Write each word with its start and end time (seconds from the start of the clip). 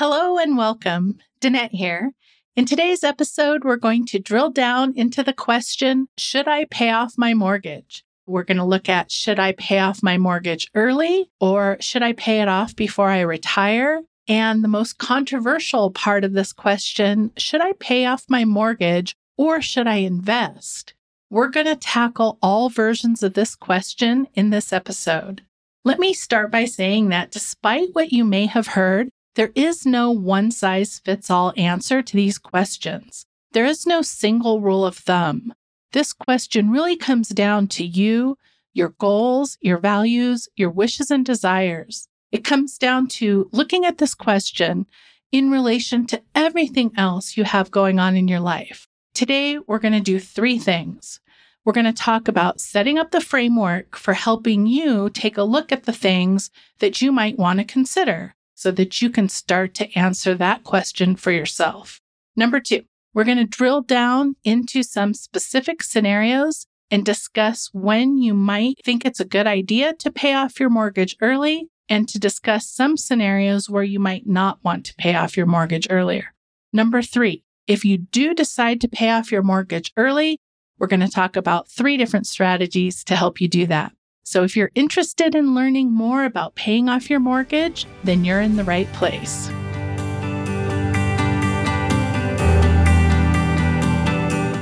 Hello 0.00 0.38
and 0.38 0.56
welcome. 0.56 1.18
Danette 1.40 1.72
here. 1.72 2.12
In 2.54 2.66
today's 2.66 3.02
episode, 3.02 3.64
we're 3.64 3.74
going 3.74 4.06
to 4.06 4.20
drill 4.20 4.48
down 4.48 4.92
into 4.94 5.24
the 5.24 5.32
question 5.32 6.06
Should 6.16 6.46
I 6.46 6.66
pay 6.66 6.90
off 6.90 7.14
my 7.18 7.34
mortgage? 7.34 8.04
We're 8.24 8.44
going 8.44 8.58
to 8.58 8.64
look 8.64 8.88
at 8.88 9.10
should 9.10 9.40
I 9.40 9.54
pay 9.58 9.80
off 9.80 10.00
my 10.00 10.16
mortgage 10.16 10.70
early 10.76 11.32
or 11.40 11.78
should 11.80 12.04
I 12.04 12.12
pay 12.12 12.40
it 12.40 12.46
off 12.46 12.76
before 12.76 13.08
I 13.08 13.22
retire? 13.22 14.02
And 14.28 14.62
the 14.62 14.68
most 14.68 14.98
controversial 14.98 15.90
part 15.90 16.22
of 16.22 16.32
this 16.32 16.52
question 16.52 17.32
should 17.36 17.60
I 17.60 17.72
pay 17.80 18.06
off 18.06 18.24
my 18.28 18.44
mortgage 18.44 19.16
or 19.36 19.60
should 19.60 19.88
I 19.88 19.96
invest? 19.96 20.94
We're 21.28 21.48
going 21.48 21.66
to 21.66 21.74
tackle 21.74 22.38
all 22.40 22.68
versions 22.68 23.24
of 23.24 23.34
this 23.34 23.56
question 23.56 24.28
in 24.34 24.50
this 24.50 24.72
episode. 24.72 25.42
Let 25.84 25.98
me 25.98 26.14
start 26.14 26.52
by 26.52 26.66
saying 26.66 27.08
that 27.08 27.32
despite 27.32 27.88
what 27.94 28.12
you 28.12 28.24
may 28.24 28.46
have 28.46 28.68
heard, 28.68 29.08
there 29.38 29.52
is 29.54 29.86
no 29.86 30.10
one 30.10 30.50
size 30.50 30.98
fits 30.98 31.30
all 31.30 31.52
answer 31.56 32.02
to 32.02 32.16
these 32.16 32.38
questions. 32.38 33.24
There 33.52 33.66
is 33.66 33.86
no 33.86 34.02
single 34.02 34.60
rule 34.60 34.84
of 34.84 34.96
thumb. 34.96 35.54
This 35.92 36.12
question 36.12 36.72
really 36.72 36.96
comes 36.96 37.28
down 37.28 37.68
to 37.68 37.84
you, 37.84 38.36
your 38.74 38.88
goals, 38.98 39.56
your 39.60 39.78
values, 39.78 40.48
your 40.56 40.70
wishes 40.70 41.12
and 41.12 41.24
desires. 41.24 42.08
It 42.32 42.42
comes 42.42 42.78
down 42.78 43.06
to 43.18 43.48
looking 43.52 43.84
at 43.84 43.98
this 43.98 44.12
question 44.12 44.86
in 45.30 45.52
relation 45.52 46.04
to 46.08 46.20
everything 46.34 46.90
else 46.96 47.36
you 47.36 47.44
have 47.44 47.70
going 47.70 48.00
on 48.00 48.16
in 48.16 48.26
your 48.26 48.40
life. 48.40 48.88
Today, 49.14 49.56
we're 49.68 49.78
going 49.78 49.94
to 49.94 50.00
do 50.00 50.18
three 50.18 50.58
things. 50.58 51.20
We're 51.64 51.74
going 51.74 51.86
to 51.86 51.92
talk 51.92 52.26
about 52.26 52.60
setting 52.60 52.98
up 52.98 53.12
the 53.12 53.20
framework 53.20 53.94
for 53.94 54.14
helping 54.14 54.66
you 54.66 55.08
take 55.10 55.38
a 55.38 55.44
look 55.44 55.70
at 55.70 55.84
the 55.84 55.92
things 55.92 56.50
that 56.80 57.00
you 57.00 57.12
might 57.12 57.38
want 57.38 57.60
to 57.60 57.64
consider 57.64 58.34
so 58.58 58.72
that 58.72 59.00
you 59.00 59.08
can 59.08 59.28
start 59.28 59.72
to 59.72 59.88
answer 59.96 60.34
that 60.34 60.64
question 60.64 61.14
for 61.14 61.30
yourself. 61.30 62.00
Number 62.34 62.58
two, 62.58 62.82
we're 63.14 63.22
going 63.22 63.38
to 63.38 63.44
drill 63.44 63.82
down 63.82 64.34
into 64.42 64.82
some 64.82 65.14
specific 65.14 65.80
scenarios 65.80 66.66
and 66.90 67.06
discuss 67.06 67.70
when 67.72 68.18
you 68.18 68.34
might 68.34 68.74
think 68.84 69.04
it's 69.04 69.20
a 69.20 69.24
good 69.24 69.46
idea 69.46 69.94
to 69.94 70.10
pay 70.10 70.34
off 70.34 70.58
your 70.58 70.70
mortgage 70.70 71.16
early 71.20 71.68
and 71.88 72.08
to 72.08 72.18
discuss 72.18 72.66
some 72.66 72.96
scenarios 72.96 73.70
where 73.70 73.84
you 73.84 74.00
might 74.00 74.26
not 74.26 74.58
want 74.64 74.84
to 74.86 74.94
pay 74.96 75.14
off 75.14 75.36
your 75.36 75.46
mortgage 75.46 75.86
earlier. 75.88 76.34
Number 76.72 77.00
three, 77.00 77.44
if 77.68 77.84
you 77.84 77.96
do 77.96 78.34
decide 78.34 78.80
to 78.80 78.88
pay 78.88 79.10
off 79.10 79.30
your 79.30 79.44
mortgage 79.44 79.92
early, 79.96 80.40
we're 80.80 80.88
going 80.88 80.98
to 80.98 81.08
talk 81.08 81.36
about 81.36 81.68
three 81.68 81.96
different 81.96 82.26
strategies 82.26 83.04
to 83.04 83.14
help 83.14 83.40
you 83.40 83.46
do 83.46 83.66
that. 83.66 83.92
So 84.30 84.44
if 84.44 84.58
you're 84.58 84.70
interested 84.74 85.34
in 85.34 85.54
learning 85.54 85.90
more 85.90 86.26
about 86.26 86.54
paying 86.54 86.90
off 86.90 87.08
your 87.08 87.18
mortgage, 87.18 87.86
then 88.04 88.26
you're 88.26 88.42
in 88.42 88.56
the 88.56 88.64
right 88.64 88.86
place. 88.92 89.46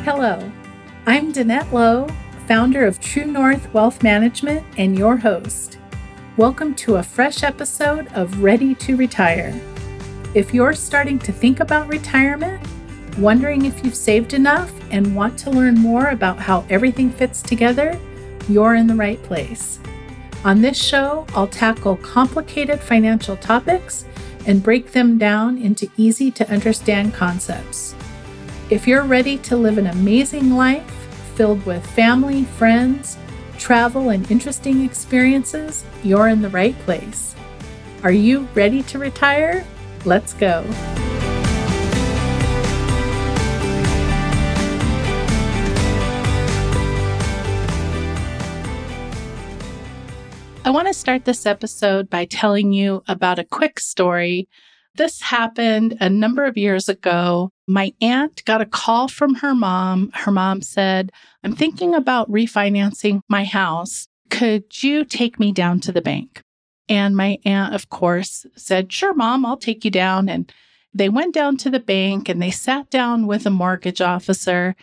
Hello, 0.05 0.53
I'm 1.07 1.33
Danette 1.33 1.73
Lowe, 1.73 2.07
founder 2.47 2.87
of 2.87 3.01
True 3.01 3.25
North 3.25 3.75
Wealth 3.75 4.05
Management 4.05 4.65
and 4.79 4.97
your 4.97 5.17
host. 5.17 5.81
Welcome 6.37 6.73
to 6.77 6.99
a 6.99 7.03
fresh 7.03 7.43
episode 7.43 8.07
of 8.13 8.45
Ready 8.45 8.73
to 8.77 8.97
Retire. 8.97 9.53
If 10.33 10.55
you're 10.55 10.75
starting 10.75 11.19
to 11.19 11.33
think 11.33 11.59
about 11.59 11.89
retirement, 11.89 12.65
wondering 13.19 13.65
if 13.65 13.85
you've 13.85 13.97
saved 13.97 14.33
enough, 14.33 14.73
and 14.93 15.17
want 15.17 15.37
to 15.41 15.51
learn 15.51 15.75
more 15.75 16.11
about 16.11 16.39
how 16.39 16.65
everything 16.71 17.11
fits 17.11 17.43
together, 17.43 17.99
you're 18.49 18.75
in 18.75 18.87
the 18.87 18.95
right 18.95 19.23
place. 19.23 19.79
On 20.45 20.61
this 20.61 20.77
show, 20.77 21.27
I'll 21.35 21.49
tackle 21.49 21.97
complicated 21.97 22.81
financial 22.81 23.37
topics 23.37 24.05
and 24.47 24.63
break 24.63 24.93
them 24.93 25.19
down 25.19 25.59
into 25.59 25.91
easy 25.97 26.31
to 26.33 26.51
understand 26.51 27.15
concepts. 27.15 27.95
If 28.71 28.87
you're 28.87 29.05
ready 29.05 29.39
to 29.39 29.57
live 29.57 29.79
an 29.79 29.89
amazing 29.89 30.57
life 30.57 30.89
filled 31.35 31.65
with 31.67 31.85
family, 31.85 32.45
friends, 32.45 33.17
travel, 33.59 34.11
and 34.11 34.31
interesting 34.31 34.85
experiences, 34.85 35.85
you're 36.03 36.29
in 36.29 36.43
the 36.43 36.49
right 36.51 36.79
place. 36.81 37.35
Are 38.03 38.13
you 38.13 38.49
ready 38.55 38.83
to 38.85 38.99
retire? 38.99 39.67
Let's 40.05 40.33
go. 40.35 40.65
I 50.67 50.71
want 50.71 50.89
to 50.89 50.95
start 50.95 51.25
this 51.25 51.47
episode 51.47 52.11
by 52.11 52.25
telling 52.25 52.73
you 52.73 53.05
about 53.07 53.39
a 53.39 53.45
quick 53.45 53.79
story. 53.79 54.49
This 54.97 55.23
happened 55.23 55.97
a 56.01 56.11
number 56.11 56.45
of 56.45 56.59
years 56.59 56.89
ago. 56.89 57.51
My 57.69 57.93
aunt 58.01 58.45
got 58.47 58.61
a 58.61 58.67
call 58.67 59.07
from 59.07 59.37
her 59.37 59.55
mom. 59.55 60.11
Her 60.13 60.33
mom 60.33 60.63
said, 60.63 61.13
I'm 61.45 61.55
thinking 61.55 61.95
about 61.95 62.29
refinancing 62.29 63.21
my 63.29 63.45
house. 63.45 64.09
Could 64.29 64.83
you 64.83 65.05
take 65.05 65.39
me 65.39 65.53
down 65.53 65.79
to 65.83 65.93
the 65.93 66.03
bank? 66.03 66.41
And 66.89 67.17
my 67.17 67.39
aunt, 67.45 67.73
of 67.73 67.89
course, 67.89 68.45
said, 68.57 68.93
Sure, 68.93 69.15
mom, 69.15 69.47
I'll 69.47 69.57
take 69.57 69.85
you 69.85 69.93
down. 69.93 70.29
And 70.29 70.53
they 70.93 71.09
went 71.09 71.33
down 71.33 71.59
to 71.59 71.71
the 71.71 71.79
bank 71.79 72.29
and 72.29 72.43
they 72.43 72.51
sat 72.51 72.91
down 72.91 73.29
with 73.29 73.47
a 73.47 73.51
mortgage 73.51 74.01
officer. 74.01 74.75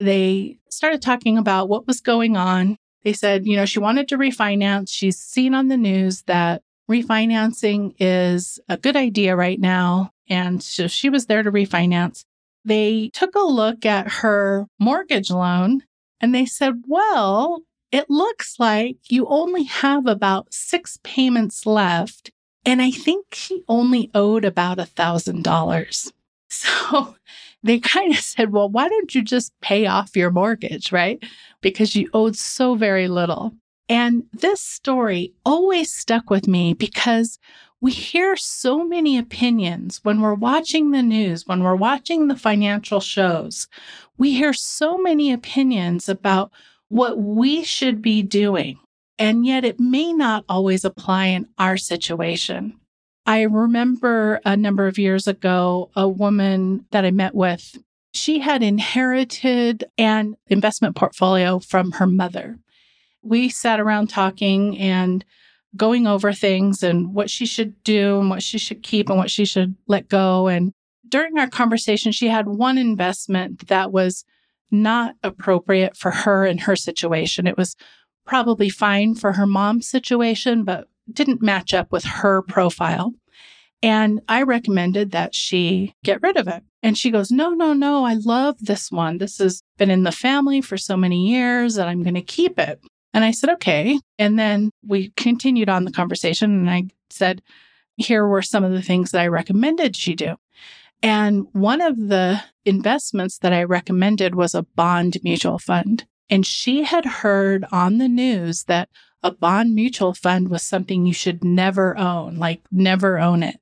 They 0.00 0.58
started 0.68 1.00
talking 1.00 1.38
about 1.38 1.70
what 1.70 1.86
was 1.86 2.02
going 2.02 2.36
on. 2.36 2.76
They 3.02 3.12
said, 3.12 3.46
you 3.46 3.56
know, 3.56 3.64
she 3.64 3.78
wanted 3.78 4.08
to 4.08 4.18
refinance. 4.18 4.88
She's 4.90 5.18
seen 5.18 5.54
on 5.54 5.68
the 5.68 5.76
news 5.76 6.22
that 6.22 6.62
refinancing 6.90 7.94
is 7.98 8.58
a 8.68 8.76
good 8.76 8.96
idea 8.96 9.36
right 9.36 9.60
now. 9.60 10.12
And 10.28 10.62
so 10.62 10.86
she 10.86 11.08
was 11.08 11.26
there 11.26 11.42
to 11.42 11.50
refinance. 11.50 12.24
They 12.64 13.10
took 13.12 13.34
a 13.34 13.40
look 13.40 13.86
at 13.86 14.08
her 14.20 14.66
mortgage 14.78 15.30
loan 15.30 15.82
and 16.20 16.34
they 16.34 16.44
said, 16.44 16.84
well, 16.86 17.62
it 17.90 18.10
looks 18.10 18.56
like 18.58 18.98
you 19.08 19.26
only 19.26 19.64
have 19.64 20.06
about 20.06 20.52
six 20.52 20.98
payments 21.02 21.66
left. 21.66 22.30
And 22.64 22.82
I 22.82 22.90
think 22.90 23.34
she 23.34 23.64
only 23.68 24.10
owed 24.14 24.44
about 24.44 24.78
a 24.78 24.86
thousand 24.86 25.44
dollars. 25.44 26.12
So 26.52 27.14
they 27.62 27.78
kind 27.78 28.12
of 28.12 28.18
said, 28.20 28.52
well, 28.52 28.68
why 28.68 28.88
don't 28.88 29.14
you 29.14 29.22
just 29.22 29.52
pay 29.60 29.86
off 29.86 30.16
your 30.16 30.30
mortgage, 30.30 30.92
right? 30.92 31.22
Because 31.60 31.94
you 31.96 32.08
owed 32.12 32.36
so 32.36 32.74
very 32.74 33.08
little. 33.08 33.52
And 33.88 34.24
this 34.32 34.60
story 34.60 35.34
always 35.44 35.92
stuck 35.92 36.30
with 36.30 36.46
me 36.46 36.74
because 36.74 37.38
we 37.80 37.92
hear 37.92 38.36
so 38.36 38.84
many 38.84 39.18
opinions 39.18 40.00
when 40.04 40.20
we're 40.20 40.34
watching 40.34 40.90
the 40.90 41.02
news, 41.02 41.46
when 41.46 41.62
we're 41.62 41.74
watching 41.74 42.28
the 42.28 42.36
financial 42.36 43.00
shows. 43.00 43.66
We 44.18 44.34
hear 44.34 44.52
so 44.52 44.98
many 44.98 45.32
opinions 45.32 46.08
about 46.08 46.52
what 46.88 47.18
we 47.18 47.64
should 47.64 48.02
be 48.02 48.22
doing. 48.22 48.78
And 49.18 49.46
yet 49.46 49.64
it 49.64 49.80
may 49.80 50.12
not 50.12 50.44
always 50.48 50.84
apply 50.84 51.26
in 51.26 51.48
our 51.58 51.76
situation. 51.76 52.79
I 53.30 53.42
remember 53.42 54.40
a 54.44 54.56
number 54.56 54.88
of 54.88 54.98
years 54.98 55.28
ago, 55.28 55.92
a 55.94 56.08
woman 56.08 56.84
that 56.90 57.04
I 57.04 57.12
met 57.12 57.32
with, 57.32 57.78
she 58.12 58.40
had 58.40 58.60
inherited 58.60 59.84
an 59.96 60.34
investment 60.48 60.96
portfolio 60.96 61.60
from 61.60 61.92
her 61.92 62.08
mother. 62.08 62.58
We 63.22 63.48
sat 63.48 63.78
around 63.78 64.08
talking 64.08 64.76
and 64.78 65.24
going 65.76 66.08
over 66.08 66.32
things 66.32 66.82
and 66.82 67.14
what 67.14 67.30
she 67.30 67.46
should 67.46 67.80
do 67.84 68.18
and 68.18 68.30
what 68.30 68.42
she 68.42 68.58
should 68.58 68.82
keep 68.82 69.08
and 69.08 69.16
what 69.16 69.30
she 69.30 69.44
should 69.44 69.76
let 69.86 70.08
go. 70.08 70.48
And 70.48 70.72
during 71.08 71.38
our 71.38 71.46
conversation, 71.46 72.10
she 72.10 72.26
had 72.26 72.48
one 72.48 72.78
investment 72.78 73.68
that 73.68 73.92
was 73.92 74.24
not 74.72 75.14
appropriate 75.22 75.96
for 75.96 76.10
her 76.10 76.44
and 76.46 76.62
her 76.62 76.74
situation. 76.74 77.46
It 77.46 77.56
was 77.56 77.76
probably 78.26 78.70
fine 78.70 79.14
for 79.14 79.34
her 79.34 79.46
mom's 79.46 79.88
situation, 79.88 80.64
but 80.64 80.88
didn't 81.12 81.42
match 81.42 81.72
up 81.72 81.92
with 81.92 82.04
her 82.04 82.42
profile. 82.42 83.14
And 83.82 84.20
I 84.28 84.42
recommended 84.42 85.12
that 85.12 85.34
she 85.34 85.94
get 86.04 86.22
rid 86.22 86.36
of 86.36 86.48
it. 86.48 86.62
And 86.82 86.96
she 86.96 87.10
goes, 87.10 87.30
No, 87.30 87.50
no, 87.50 87.72
no, 87.72 88.04
I 88.04 88.14
love 88.14 88.56
this 88.60 88.90
one. 88.90 89.18
This 89.18 89.38
has 89.38 89.62
been 89.78 89.90
in 89.90 90.02
the 90.02 90.12
family 90.12 90.60
for 90.60 90.76
so 90.76 90.96
many 90.96 91.28
years 91.28 91.74
that 91.74 91.88
I'm 91.88 92.02
going 92.02 92.14
to 92.14 92.22
keep 92.22 92.58
it. 92.58 92.80
And 93.14 93.24
I 93.24 93.30
said, 93.30 93.50
Okay. 93.50 93.98
And 94.18 94.38
then 94.38 94.70
we 94.86 95.12
continued 95.16 95.68
on 95.68 95.84
the 95.84 95.92
conversation 95.92 96.50
and 96.50 96.70
I 96.70 96.84
said, 97.10 97.42
Here 97.96 98.26
were 98.26 98.42
some 98.42 98.64
of 98.64 98.72
the 98.72 98.82
things 98.82 99.12
that 99.12 99.22
I 99.22 99.28
recommended 99.28 99.96
she 99.96 100.14
do. 100.14 100.36
And 101.02 101.46
one 101.52 101.80
of 101.80 101.96
the 101.96 102.42
investments 102.66 103.38
that 103.38 103.54
I 103.54 103.64
recommended 103.64 104.34
was 104.34 104.54
a 104.54 104.62
bond 104.62 105.16
mutual 105.22 105.58
fund. 105.58 106.06
And 106.28 106.46
she 106.46 106.84
had 106.84 107.04
heard 107.04 107.64
on 107.72 107.98
the 107.98 108.08
news 108.08 108.64
that 108.64 108.88
a 109.22 109.30
bond 109.30 109.74
mutual 109.74 110.14
fund 110.14 110.48
was 110.48 110.62
something 110.62 111.06
you 111.06 111.12
should 111.12 111.44
never 111.44 111.96
own, 111.96 112.36
like 112.36 112.62
never 112.70 113.18
own 113.18 113.42
it. 113.42 113.60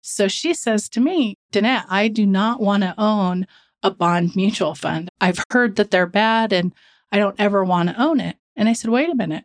So 0.00 0.28
she 0.28 0.54
says 0.54 0.88
to 0.90 1.00
me, 1.00 1.36
Danette, 1.52 1.84
I 1.88 2.08
do 2.08 2.26
not 2.26 2.60
want 2.60 2.82
to 2.82 2.94
own 2.98 3.46
a 3.82 3.90
bond 3.90 4.36
mutual 4.36 4.74
fund. 4.74 5.10
I've 5.20 5.42
heard 5.50 5.76
that 5.76 5.90
they're 5.90 6.06
bad 6.06 6.52
and 6.52 6.72
I 7.10 7.18
don't 7.18 7.38
ever 7.38 7.64
want 7.64 7.88
to 7.88 8.00
own 8.00 8.20
it. 8.20 8.36
And 8.56 8.68
I 8.68 8.72
said, 8.72 8.90
wait 8.90 9.08
a 9.08 9.14
minute. 9.14 9.44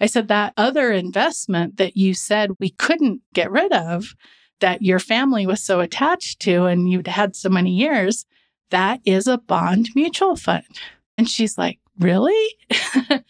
I 0.00 0.06
said, 0.06 0.28
that 0.28 0.54
other 0.56 0.90
investment 0.90 1.76
that 1.76 1.96
you 1.96 2.14
said 2.14 2.50
we 2.58 2.70
couldn't 2.70 3.20
get 3.34 3.50
rid 3.50 3.72
of, 3.72 4.14
that 4.60 4.82
your 4.82 4.98
family 4.98 5.46
was 5.46 5.62
so 5.62 5.80
attached 5.80 6.40
to 6.40 6.64
and 6.64 6.90
you'd 6.90 7.06
had 7.06 7.36
so 7.36 7.48
many 7.48 7.70
years, 7.70 8.24
that 8.70 9.00
is 9.04 9.26
a 9.26 9.38
bond 9.38 9.90
mutual 9.94 10.34
fund. 10.36 10.64
And 11.18 11.28
she's 11.28 11.58
like, 11.58 11.78
Really? 11.98 12.56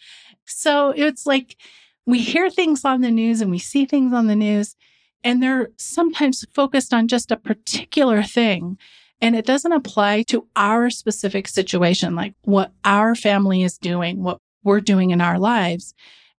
so 0.63 0.93
it's 0.95 1.25
like 1.25 1.57
we 2.05 2.19
hear 2.19 2.49
things 2.49 2.85
on 2.85 3.01
the 3.01 3.11
news 3.11 3.41
and 3.41 3.51
we 3.51 3.59
see 3.59 3.85
things 3.85 4.13
on 4.13 4.27
the 4.27 4.35
news, 4.35 4.75
and 5.23 5.43
they're 5.43 5.69
sometimes 5.77 6.45
focused 6.53 6.93
on 6.93 7.09
just 7.09 7.31
a 7.31 7.37
particular 7.37 8.23
thing. 8.23 8.77
And 9.21 9.35
it 9.35 9.45
doesn't 9.45 9.71
apply 9.71 10.23
to 10.23 10.47
our 10.55 10.89
specific 10.89 11.47
situation, 11.47 12.15
like 12.15 12.33
what 12.43 12.71
our 12.83 13.13
family 13.15 13.63
is 13.63 13.77
doing, 13.77 14.23
what 14.23 14.37
we're 14.63 14.81
doing 14.81 15.11
in 15.11 15.21
our 15.21 15.37
lives. 15.37 15.93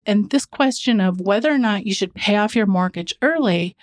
And 0.07 0.31
this 0.31 0.47
question 0.47 1.01
of 1.01 1.21
whether 1.21 1.51
or 1.51 1.59
not 1.59 1.87
you 1.87 1.95
should 1.95 2.15
pay 2.15 2.37
off 2.37 2.57
your 2.57 2.67
mortgage 2.67 3.15
early 3.23 3.77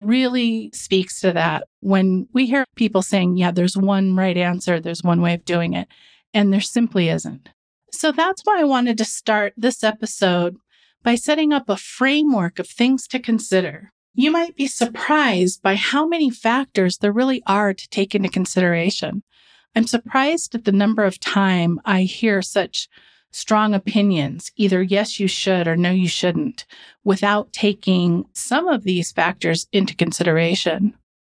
really 0.00 0.70
speaks 0.72 1.20
to 1.20 1.32
that. 1.32 1.64
When 1.80 2.28
we 2.32 2.46
hear 2.46 2.64
people 2.76 3.02
saying, 3.02 3.36
yeah, 3.36 3.50
there's 3.50 3.76
one 3.76 4.14
right 4.16 4.36
answer, 4.36 4.80
there's 4.80 5.02
one 5.02 5.20
way 5.20 5.34
of 5.34 5.44
doing 5.44 5.74
it, 5.74 5.88
and 6.32 6.52
there 6.52 6.60
simply 6.60 7.08
isn't. 7.08 7.48
So 7.94 8.12
that's 8.12 8.42
why 8.44 8.60
I 8.60 8.64
wanted 8.64 8.98
to 8.98 9.04
start 9.04 9.54
this 9.56 9.84
episode 9.84 10.56
by 11.02 11.14
setting 11.14 11.52
up 11.52 11.68
a 11.68 11.76
framework 11.76 12.58
of 12.58 12.68
things 12.68 13.06
to 13.08 13.18
consider. 13.18 13.92
You 14.14 14.30
might 14.30 14.56
be 14.56 14.66
surprised 14.66 15.62
by 15.62 15.76
how 15.76 16.06
many 16.06 16.30
factors 16.30 16.98
there 16.98 17.12
really 17.12 17.42
are 17.46 17.72
to 17.72 17.88
take 17.88 18.14
into 18.14 18.28
consideration. 18.28 19.22
I'm 19.74 19.86
surprised 19.86 20.54
at 20.54 20.64
the 20.64 20.72
number 20.72 21.04
of 21.04 21.20
time 21.20 21.80
I 21.84 22.02
hear 22.02 22.42
such 22.42 22.88
strong 23.32 23.74
opinions, 23.74 24.52
either 24.56 24.82
yes, 24.82 25.18
you 25.18 25.26
should 25.26 25.66
or 25.66 25.76
no, 25.76 25.90
you 25.90 26.08
shouldn't, 26.08 26.66
without 27.02 27.52
taking 27.52 28.24
some 28.32 28.68
of 28.68 28.84
these 28.84 29.12
factors 29.12 29.66
into 29.72 29.96
consideration. 29.96 30.94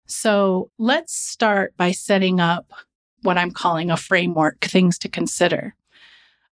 So 0.06 0.70
let's 0.78 1.14
start 1.14 1.76
by 1.76 1.92
setting 1.92 2.40
up 2.40 2.72
what 3.22 3.38
I'm 3.38 3.52
calling 3.52 3.90
a 3.90 3.96
framework, 3.96 4.60
things 4.60 4.98
to 4.98 5.08
consider. 5.08 5.74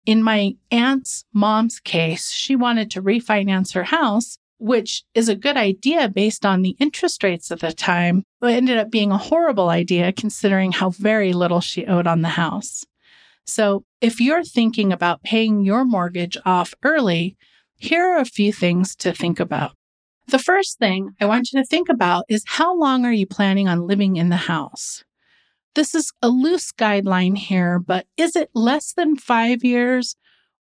In 0.04 0.22
my 0.22 0.56
aunt's 0.70 1.24
mom's 1.32 1.78
case, 1.78 2.32
she 2.32 2.56
wanted 2.56 2.90
to 2.90 3.02
refinance 3.02 3.74
her 3.74 3.84
house, 3.84 4.38
which 4.58 5.04
is 5.14 5.28
a 5.28 5.36
good 5.36 5.56
idea 5.56 6.08
based 6.08 6.44
on 6.44 6.62
the 6.62 6.76
interest 6.80 7.22
rates 7.22 7.52
at 7.52 7.60
the 7.60 7.72
time, 7.72 8.24
but 8.40 8.52
ended 8.52 8.78
up 8.78 8.90
being 8.90 9.12
a 9.12 9.18
horrible 9.18 9.68
idea 9.68 10.12
considering 10.12 10.72
how 10.72 10.90
very 10.90 11.32
little 11.32 11.60
she 11.60 11.86
owed 11.86 12.06
on 12.06 12.22
the 12.22 12.30
house. 12.30 12.84
So, 13.44 13.84
if 14.00 14.20
you're 14.20 14.44
thinking 14.44 14.92
about 14.92 15.22
paying 15.22 15.64
your 15.64 15.84
mortgage 15.84 16.36
off 16.44 16.74
early, 16.82 17.36
here 17.76 18.04
are 18.04 18.20
a 18.20 18.24
few 18.24 18.52
things 18.52 18.94
to 18.96 19.12
think 19.12 19.40
about. 19.40 19.72
The 20.28 20.38
first 20.38 20.78
thing 20.78 21.10
I 21.20 21.26
want 21.26 21.52
you 21.52 21.60
to 21.60 21.66
think 21.66 21.88
about 21.88 22.24
is 22.28 22.44
how 22.46 22.76
long 22.76 23.04
are 23.04 23.12
you 23.12 23.26
planning 23.26 23.68
on 23.68 23.86
living 23.86 24.16
in 24.16 24.28
the 24.28 24.36
house? 24.36 25.04
This 25.74 25.94
is 25.94 26.12
a 26.20 26.28
loose 26.28 26.70
guideline 26.70 27.36
here, 27.36 27.78
but 27.78 28.06
is 28.16 28.36
it 28.36 28.50
less 28.54 28.92
than 28.92 29.16
five 29.16 29.64
years 29.64 30.16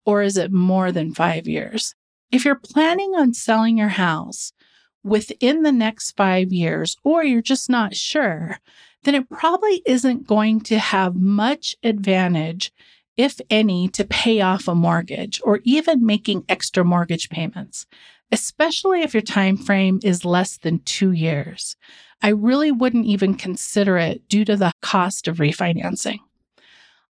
or 0.05 0.21
is 0.21 0.37
it 0.37 0.51
more 0.51 0.91
than 0.91 1.13
five 1.13 1.47
years? 1.47 1.95
If 2.31 2.45
you're 2.45 2.55
planning 2.55 3.13
on 3.17 3.33
selling 3.33 3.77
your 3.77 3.89
house 3.89 4.53
within 5.03 5.63
the 5.63 5.71
next 5.71 6.11
five 6.15 6.53
years, 6.53 6.95
or 7.03 7.23
you're 7.23 7.41
just 7.41 7.69
not 7.69 7.95
sure, 7.95 8.59
then 9.03 9.15
it 9.15 9.29
probably 9.29 9.81
isn't 9.85 10.27
going 10.27 10.61
to 10.61 10.77
have 10.79 11.15
much 11.15 11.75
advantage, 11.83 12.71
if 13.17 13.41
any, 13.49 13.89
to 13.89 14.05
pay 14.05 14.41
off 14.41 14.67
a 14.67 14.75
mortgage 14.75 15.41
or 15.43 15.59
even 15.63 16.05
making 16.05 16.45
extra 16.47 16.85
mortgage 16.85 17.29
payments, 17.29 17.85
especially 18.31 19.01
if 19.01 19.13
your 19.13 19.21
time 19.21 19.57
frame 19.57 19.99
is 20.03 20.23
less 20.23 20.57
than 20.57 20.79
2 20.79 21.11
years. 21.11 21.75
I 22.21 22.29
really 22.29 22.71
wouldn't 22.71 23.05
even 23.05 23.35
consider 23.35 23.97
it 23.97 24.27
due 24.27 24.45
to 24.45 24.55
the 24.55 24.71
cost 24.81 25.27
of 25.27 25.37
refinancing. 25.37 26.19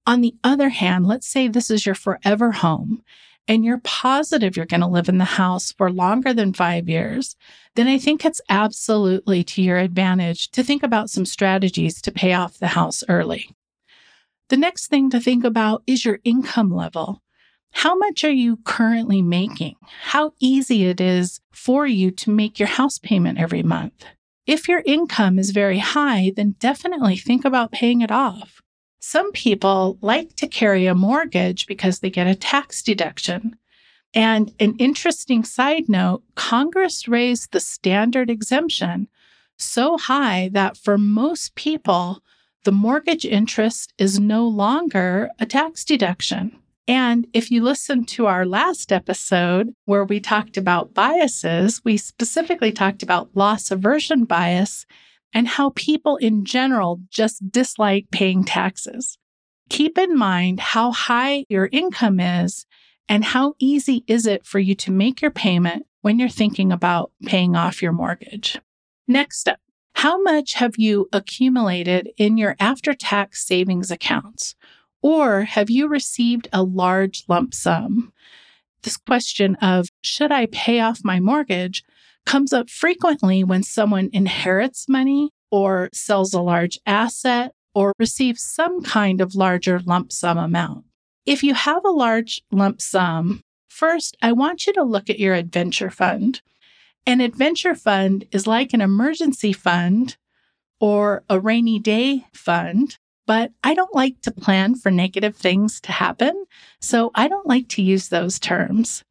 On 0.05 0.21
the 0.21 0.35
other 0.43 0.69
hand, 0.69 1.05
let's 1.05 1.27
say 1.27 1.47
this 1.47 1.69
is 1.69 1.85
your 1.85 1.95
forever 1.95 2.51
home 2.51 3.03
and 3.47 3.65
you're 3.65 3.79
positive 3.79 4.55
you're 4.55 4.65
going 4.67 4.81
to 4.81 4.87
live 4.87 5.09
in 5.09 5.17
the 5.17 5.25
house 5.25 5.71
for 5.71 5.91
longer 5.91 6.33
than 6.33 6.53
five 6.53 6.87
years, 6.87 7.35
then 7.75 7.87
I 7.87 7.97
think 7.97 8.23
it's 8.23 8.41
absolutely 8.47 9.43
to 9.45 9.61
your 9.61 9.77
advantage 9.77 10.51
to 10.51 10.63
think 10.63 10.83
about 10.83 11.09
some 11.09 11.25
strategies 11.25 11.99
to 12.03 12.11
pay 12.11 12.33
off 12.33 12.59
the 12.59 12.67
house 12.67 13.03
early. 13.09 13.49
The 14.49 14.57
next 14.57 14.87
thing 14.87 15.09
to 15.09 15.19
think 15.19 15.43
about 15.43 15.83
is 15.87 16.05
your 16.05 16.19
income 16.23 16.71
level. 16.73 17.23
How 17.71 17.95
much 17.95 18.23
are 18.23 18.31
you 18.31 18.57
currently 18.57 19.21
making? 19.21 19.75
How 20.01 20.33
easy 20.39 20.85
it 20.85 21.01
is 21.01 21.39
for 21.51 21.85
you 21.85 22.11
to 22.11 22.31
make 22.31 22.59
your 22.59 22.67
house 22.67 22.97
payment 22.99 23.39
every 23.39 23.63
month? 23.63 24.05
If 24.49 24.67
your 24.67 24.81
income 24.83 25.37
is 25.37 25.51
very 25.51 25.77
high, 25.77 26.33
then 26.35 26.55
definitely 26.57 27.17
think 27.17 27.45
about 27.45 27.71
paying 27.71 28.01
it 28.01 28.09
off. 28.09 28.63
Some 28.99 29.31
people 29.31 29.99
like 30.01 30.35
to 30.37 30.47
carry 30.47 30.87
a 30.87 30.95
mortgage 30.95 31.67
because 31.67 31.99
they 31.99 32.09
get 32.09 32.25
a 32.25 32.33
tax 32.33 32.81
deduction. 32.81 33.57
And 34.11 34.51
an 34.59 34.75
interesting 34.79 35.43
side 35.43 35.87
note 35.87 36.23
Congress 36.33 37.07
raised 37.07 37.51
the 37.51 37.59
standard 37.59 38.31
exemption 38.31 39.07
so 39.55 39.99
high 39.99 40.49
that 40.53 40.77
for 40.77 40.97
most 40.97 41.53
people, 41.53 42.23
the 42.63 42.71
mortgage 42.71 43.25
interest 43.25 43.93
is 43.99 44.19
no 44.19 44.47
longer 44.47 45.29
a 45.39 45.45
tax 45.45 45.85
deduction. 45.85 46.57
And 46.89 47.27
if 47.33 47.51
you 47.51 47.61
listen 47.61 48.03
to 48.05 48.25
our 48.25 48.47
last 48.47 48.91
episode 48.91 49.75
where 49.85 50.03
we 50.03 50.19
talked 50.19 50.57
about 50.57 50.95
biases, 50.95 51.81
we 51.85 51.97
specifically 51.97 52.71
talked 52.71 53.03
about 53.03 53.29
loss 53.35 53.69
aversion 53.69 54.25
bias 54.25 54.87
and 55.31 55.47
how 55.47 55.69
people 55.75 56.17
in 56.17 56.45
general 56.45 56.99
just 57.11 57.51
dislike 57.51 58.07
paying 58.11 58.43
taxes. 58.43 59.19
Keep 59.69 59.99
in 59.99 60.17
mind 60.17 60.59
how 60.59 60.91
high 60.91 61.45
your 61.47 61.69
income 61.71 62.19
is 62.19 62.65
and 63.07 63.23
how 63.23 63.53
easy 63.59 64.03
is 64.07 64.25
it 64.25 64.43
for 64.43 64.57
you 64.57 64.73
to 64.73 64.91
make 64.91 65.21
your 65.21 65.29
payment 65.29 65.85
when 66.01 66.17
you're 66.17 66.27
thinking 66.27 66.71
about 66.71 67.11
paying 67.23 67.55
off 67.55 67.83
your 67.83 67.91
mortgage. 67.91 68.57
Next 69.07 69.47
up, 69.47 69.59
how 69.93 70.19
much 70.23 70.55
have 70.55 70.73
you 70.77 71.07
accumulated 71.13 72.09
in 72.17 72.39
your 72.39 72.55
after 72.59 72.95
tax 72.95 73.45
savings 73.45 73.91
accounts? 73.91 74.55
Or 75.01 75.43
have 75.43 75.69
you 75.69 75.87
received 75.87 76.47
a 76.51 76.63
large 76.63 77.23
lump 77.27 77.53
sum? 77.53 78.11
This 78.83 78.97
question 78.97 79.55
of 79.55 79.89
should 80.01 80.31
I 80.31 80.47
pay 80.47 80.79
off 80.79 81.01
my 81.03 81.19
mortgage 81.19 81.83
comes 82.25 82.53
up 82.53 82.69
frequently 82.69 83.43
when 83.43 83.63
someone 83.63 84.09
inherits 84.13 84.87
money 84.87 85.31
or 85.51 85.89
sells 85.93 86.33
a 86.33 86.41
large 86.41 86.79
asset 86.85 87.53
or 87.73 87.93
receives 87.97 88.43
some 88.43 88.83
kind 88.83 89.21
of 89.21 89.35
larger 89.35 89.79
lump 89.79 90.11
sum 90.11 90.37
amount. 90.37 90.85
If 91.25 91.43
you 91.43 91.53
have 91.53 91.83
a 91.85 91.91
large 91.91 92.41
lump 92.51 92.81
sum, 92.81 93.41
first, 93.67 94.17
I 94.21 94.31
want 94.31 94.67
you 94.67 94.73
to 94.73 94.83
look 94.83 95.09
at 95.09 95.19
your 95.19 95.33
adventure 95.33 95.89
fund. 95.89 96.41
An 97.05 97.21
adventure 97.21 97.75
fund 97.75 98.25
is 98.31 98.47
like 98.47 98.73
an 98.73 98.81
emergency 98.81 99.53
fund 99.53 100.17
or 100.79 101.23
a 101.29 101.39
rainy 101.39 101.79
day 101.79 102.25
fund, 102.33 102.97
but 103.29 103.51
I 103.63 103.75
don't 103.75 103.93
like 103.93 104.21
to 104.21 104.31
plan 104.31 104.73
for 104.73 104.89
negative 104.89 105.35
things 105.35 105.79
to 105.81 105.91
happen. 105.91 106.45
So 106.81 107.11
I 107.13 107.27
don't 107.27 107.45
like 107.45 107.69
to 107.69 107.83
use 107.83 108.09
those 108.09 108.39
terms. 108.39 109.03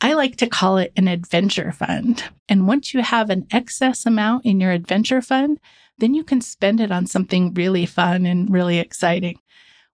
I 0.00 0.14
like 0.14 0.36
to 0.36 0.46
call 0.46 0.78
it 0.78 0.94
an 0.96 1.08
adventure 1.08 1.72
fund. 1.72 2.24
And 2.48 2.66
once 2.66 2.94
you 2.94 3.02
have 3.02 3.28
an 3.28 3.46
excess 3.50 4.06
amount 4.06 4.46
in 4.46 4.60
your 4.60 4.70
adventure 4.70 5.20
fund, 5.20 5.60
then 5.98 6.14
you 6.14 6.24
can 6.24 6.40
spend 6.40 6.80
it 6.80 6.90
on 6.90 7.06
something 7.06 7.52
really 7.52 7.84
fun 7.84 8.24
and 8.24 8.50
really 8.50 8.78
exciting. 8.78 9.40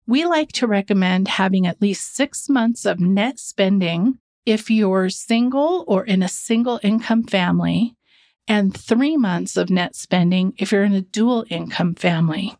We 0.06 0.26
like 0.26 0.52
to 0.52 0.68
recommend 0.68 1.26
having 1.26 1.66
at 1.66 1.82
least 1.82 2.14
six 2.14 2.48
months 2.48 2.86
of 2.86 3.00
net 3.00 3.40
spending 3.40 4.20
if 4.46 4.70
you're 4.70 5.10
single 5.10 5.82
or 5.88 6.04
in 6.04 6.22
a 6.22 6.28
single 6.28 6.78
income 6.84 7.24
family, 7.24 7.96
and 8.46 8.76
three 8.76 9.16
months 9.16 9.56
of 9.56 9.70
net 9.70 9.96
spending 9.96 10.54
if 10.56 10.70
you're 10.70 10.84
in 10.84 10.92
a 10.92 11.00
dual 11.00 11.44
income 11.50 11.96
family. 11.96 12.56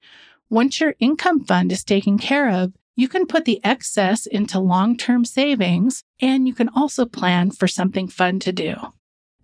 Once 0.52 0.82
your 0.82 0.94
income 0.98 1.42
fund 1.42 1.72
is 1.72 1.82
taken 1.82 2.18
care 2.18 2.50
of, 2.50 2.74
you 2.94 3.08
can 3.08 3.26
put 3.26 3.46
the 3.46 3.58
excess 3.64 4.26
into 4.26 4.58
long 4.58 4.98
term 4.98 5.24
savings 5.24 6.04
and 6.20 6.46
you 6.46 6.52
can 6.52 6.68
also 6.76 7.06
plan 7.06 7.50
for 7.50 7.66
something 7.66 8.06
fun 8.06 8.38
to 8.38 8.52
do. 8.52 8.74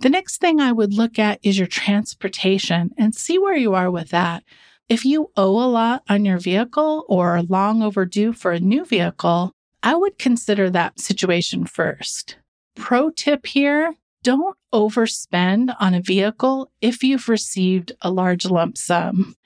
The 0.01 0.11
next 0.11 0.37
thing 0.39 0.61
I 0.61 0.71
would 0.71 0.93
look 0.93 1.19
at 1.19 1.41
is 1.43 1.57
your 1.57 1.67
transportation 1.67 2.91
and 2.99 3.15
see 3.15 3.39
where 3.39 3.57
you 3.57 3.73
are 3.73 3.91
with 3.91 4.11
that. 4.11 4.45
If 4.91 5.07
you 5.07 5.31
owe 5.35 5.65
a 5.65 5.73
lot 5.73 6.03
on 6.11 6.27
your 6.27 6.37
vehicle 6.37 7.07
or 7.09 7.39
are 7.39 7.43
long 7.43 7.83
overdue 7.83 8.35
for 8.35 8.53
a 8.53 8.61
new 8.61 8.85
vehicle, 8.85 9.53
I 9.83 9.95
would 9.95 10.19
consider 10.19 10.69
that 10.69 11.01
situation 11.01 11.65
first. 11.65 12.37
Pro 12.77 13.09
tip 13.09 13.47
here 13.47 13.95
don't 14.23 14.59
overspend 14.75 15.75
on 15.81 15.95
a 15.95 16.03
vehicle 16.03 16.71
if 16.83 17.03
you've 17.03 17.31
received 17.31 17.93
a 18.03 18.11
large 18.11 18.45
lump 18.45 18.77
sum. 18.77 19.37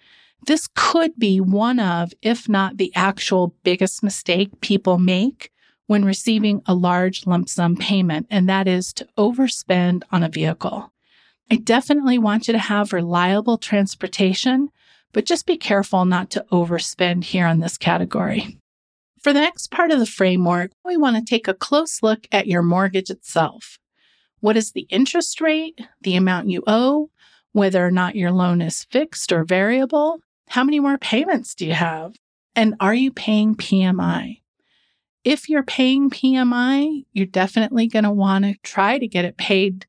This 0.45 0.69
could 0.75 1.13
be 1.19 1.41
one 1.41 1.79
of, 1.79 2.13
if 2.21 2.49
not 2.49 2.77
the 2.77 2.93
actual 2.97 3.55
biggest 3.63 4.03
mistake 4.03 4.61
people 4.61 4.99
make 4.99 5.53
when 5.87 6.05
receiving 6.05 6.63
a 6.67 6.75
large 6.75 7.27
lump 7.27 7.49
sum 7.49 7.77
payment, 7.77 8.27
and 8.29 8.49
that 8.49 8.67
is 8.67 8.93
to 8.95 9.07
overspend 9.17 10.03
on 10.11 10.23
a 10.23 10.29
vehicle. 10.29 10.93
I 11.51 11.57
definitely 11.57 12.19
want 12.19 12.49
you 12.49 12.53
to 12.53 12.59
have 12.59 12.93
reliable 12.93 13.59
transportation, 13.59 14.71
but 15.13 15.27
just 15.27 15.47
be 15.47 15.57
careful 15.57 16.05
not 16.05 16.31
to 16.31 16.45
overspend 16.51 17.25
here 17.25 17.47
on 17.47 17.61
this 17.61 17.77
category. 17.77 18.59
For 19.23 19.33
the 19.33 19.41
next 19.41 19.71
part 19.71 19.93
of 19.93 20.01
the 20.01 20.07
framework, 20.07 20.73
we 20.85 20.97
want 20.97 21.17
to 21.17 21.23
take 21.23 21.47
a 21.47 21.55
close 21.55 22.03
look 22.03 22.27
at 22.33 22.49
your 22.49 22.63
mortgage 22.63 23.11
itself. 23.11 23.79
What 24.41 24.57
is 24.57 24.73
the 24.73 24.87
interest 24.91 25.41
rate, 25.41 25.81
the 26.01 26.17
amount 26.17 26.49
you 26.49 26.65
owe, 26.67 27.11
whether 27.53 27.87
or 27.87 27.93
not 27.93 28.17
your 28.17 28.33
loan 28.33 28.61
is 28.61 28.83
fixed 28.83 29.31
or 29.31 29.45
variable? 29.45 30.21
How 30.49 30.65
many 30.65 30.81
more 30.81 30.99
payments 30.99 31.55
do 31.55 31.67
you 31.67 31.73
have? 31.73 32.15
And 32.55 32.75
are 32.81 32.95
you 32.95 33.11
paying 33.11 33.55
PMI? 33.55 34.41
If 35.25 35.49
you're 35.49 35.63
paying 35.63 36.11
PMI, 36.11 37.05
you're 37.13 37.27
definitely 37.27 37.87
going 37.87 38.05
to 38.05 38.11
want 38.11 38.45
to 38.45 38.55
try 38.63 38.99
to 38.99 39.07
get 39.07 39.25
it 39.25 39.37
paid 39.37 39.87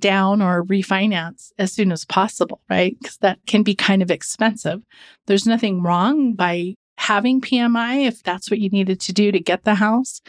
down 0.00 0.42
or 0.42 0.64
refinance 0.64 1.52
as 1.58 1.72
soon 1.72 1.92
as 1.92 2.04
possible, 2.04 2.60
right? 2.68 2.96
Because 3.00 3.18
that 3.18 3.38
can 3.46 3.62
be 3.62 3.74
kind 3.74 4.02
of 4.02 4.10
expensive. 4.10 4.82
There's 5.26 5.46
nothing 5.46 5.82
wrong 5.82 6.34
by 6.34 6.74
having 6.98 7.40
PMI 7.40 8.06
if 8.06 8.22
that's 8.22 8.50
what 8.50 8.60
you 8.60 8.68
needed 8.68 9.00
to 9.00 9.12
do 9.12 9.32
to 9.32 9.40
get 9.40 9.64
the 9.64 9.76
house, 9.76 10.20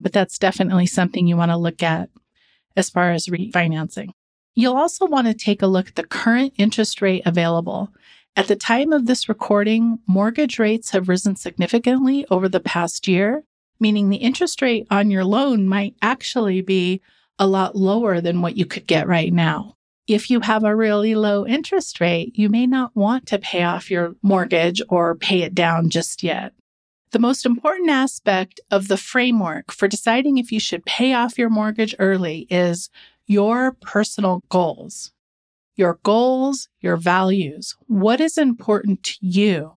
but 0.00 0.12
that's 0.12 0.38
definitely 0.38 0.86
something 0.86 1.26
you 1.26 1.36
want 1.36 1.50
to 1.50 1.56
look 1.56 1.82
at 1.82 2.10
as 2.76 2.90
far 2.90 3.10
as 3.12 3.26
refinancing. 3.26 4.10
You'll 4.54 4.76
also 4.76 5.06
want 5.06 5.26
to 5.26 5.34
take 5.34 5.62
a 5.62 5.66
look 5.66 5.88
at 5.88 5.94
the 5.94 6.04
current 6.04 6.52
interest 6.58 7.00
rate 7.00 7.22
available. 7.24 7.90
At 8.34 8.48
the 8.48 8.56
time 8.56 8.94
of 8.94 9.04
this 9.04 9.28
recording, 9.28 9.98
mortgage 10.06 10.58
rates 10.58 10.92
have 10.92 11.10
risen 11.10 11.36
significantly 11.36 12.24
over 12.30 12.48
the 12.48 12.60
past 12.60 13.06
year, 13.06 13.44
meaning 13.78 14.08
the 14.08 14.16
interest 14.16 14.62
rate 14.62 14.86
on 14.90 15.10
your 15.10 15.24
loan 15.24 15.68
might 15.68 15.96
actually 16.00 16.62
be 16.62 17.02
a 17.38 17.46
lot 17.46 17.76
lower 17.76 18.22
than 18.22 18.40
what 18.40 18.56
you 18.56 18.64
could 18.64 18.86
get 18.86 19.06
right 19.06 19.30
now. 19.30 19.76
If 20.06 20.30
you 20.30 20.40
have 20.40 20.64
a 20.64 20.74
really 20.74 21.14
low 21.14 21.46
interest 21.46 22.00
rate, 22.00 22.32
you 22.34 22.48
may 22.48 22.66
not 22.66 22.96
want 22.96 23.26
to 23.26 23.38
pay 23.38 23.64
off 23.64 23.90
your 23.90 24.14
mortgage 24.22 24.80
or 24.88 25.14
pay 25.14 25.42
it 25.42 25.54
down 25.54 25.90
just 25.90 26.22
yet. 26.22 26.54
The 27.10 27.18
most 27.18 27.44
important 27.44 27.90
aspect 27.90 28.60
of 28.70 28.88
the 28.88 28.96
framework 28.96 29.70
for 29.70 29.88
deciding 29.88 30.38
if 30.38 30.50
you 30.50 30.58
should 30.58 30.86
pay 30.86 31.12
off 31.12 31.36
your 31.36 31.50
mortgage 31.50 31.94
early 31.98 32.46
is 32.48 32.88
your 33.26 33.72
personal 33.72 34.42
goals. 34.48 35.12
Your 35.76 35.98
goals, 36.02 36.68
your 36.80 36.96
values. 36.96 37.74
What 37.86 38.20
is 38.20 38.36
important 38.36 39.02
to 39.04 39.14
you? 39.20 39.72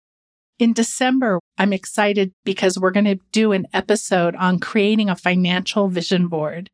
In 0.58 0.72
December, 0.72 1.38
I'm 1.58 1.72
excited 1.72 2.32
because 2.44 2.78
we're 2.78 2.92
going 2.92 3.04
to 3.06 3.18
do 3.32 3.52
an 3.52 3.66
episode 3.72 4.34
on 4.37 4.58
creating 4.58 5.11
a 5.11 5.16
financial 5.16 5.88
vision 5.88 6.28
board. 6.28 6.70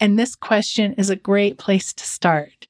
And 0.00 0.18
this 0.18 0.34
question 0.34 0.94
is 0.94 1.10
a 1.10 1.16
great 1.16 1.58
place 1.58 1.92
to 1.92 2.04
start. 2.04 2.66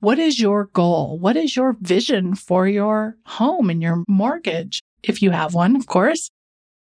What 0.00 0.18
is 0.18 0.40
your 0.40 0.66
goal? 0.66 1.18
What 1.18 1.36
is 1.36 1.56
your 1.56 1.76
vision 1.80 2.34
for 2.34 2.66
your 2.66 3.16
home 3.24 3.70
and 3.70 3.82
your 3.82 4.04
mortgage? 4.08 4.82
If 5.02 5.22
you 5.22 5.30
have 5.30 5.54
one, 5.54 5.76
of 5.76 5.86
course. 5.86 6.30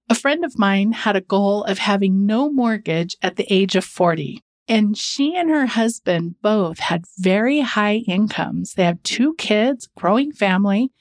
A 0.09 0.15
friend 0.15 0.43
of 0.43 0.57
mine 0.57 0.91
had 0.91 1.15
a 1.15 1.21
goal 1.21 1.63
of 1.65 1.77
having 1.77 2.25
no 2.25 2.51
mortgage 2.51 3.15
at 3.21 3.35
the 3.35 3.45
age 3.53 3.75
of 3.75 3.85
40. 3.85 4.41
And 4.69 4.95
she 4.95 5.35
and 5.35 5.49
her 5.49 5.65
husband 5.65 6.35
both 6.43 6.77
had 6.77 7.05
very 7.17 7.61
high 7.61 8.03
incomes. 8.07 8.75
They 8.75 8.83
have 8.83 9.01
two 9.01 9.33
kids, 9.33 9.89
growing 9.97 10.31
family. 10.31 10.91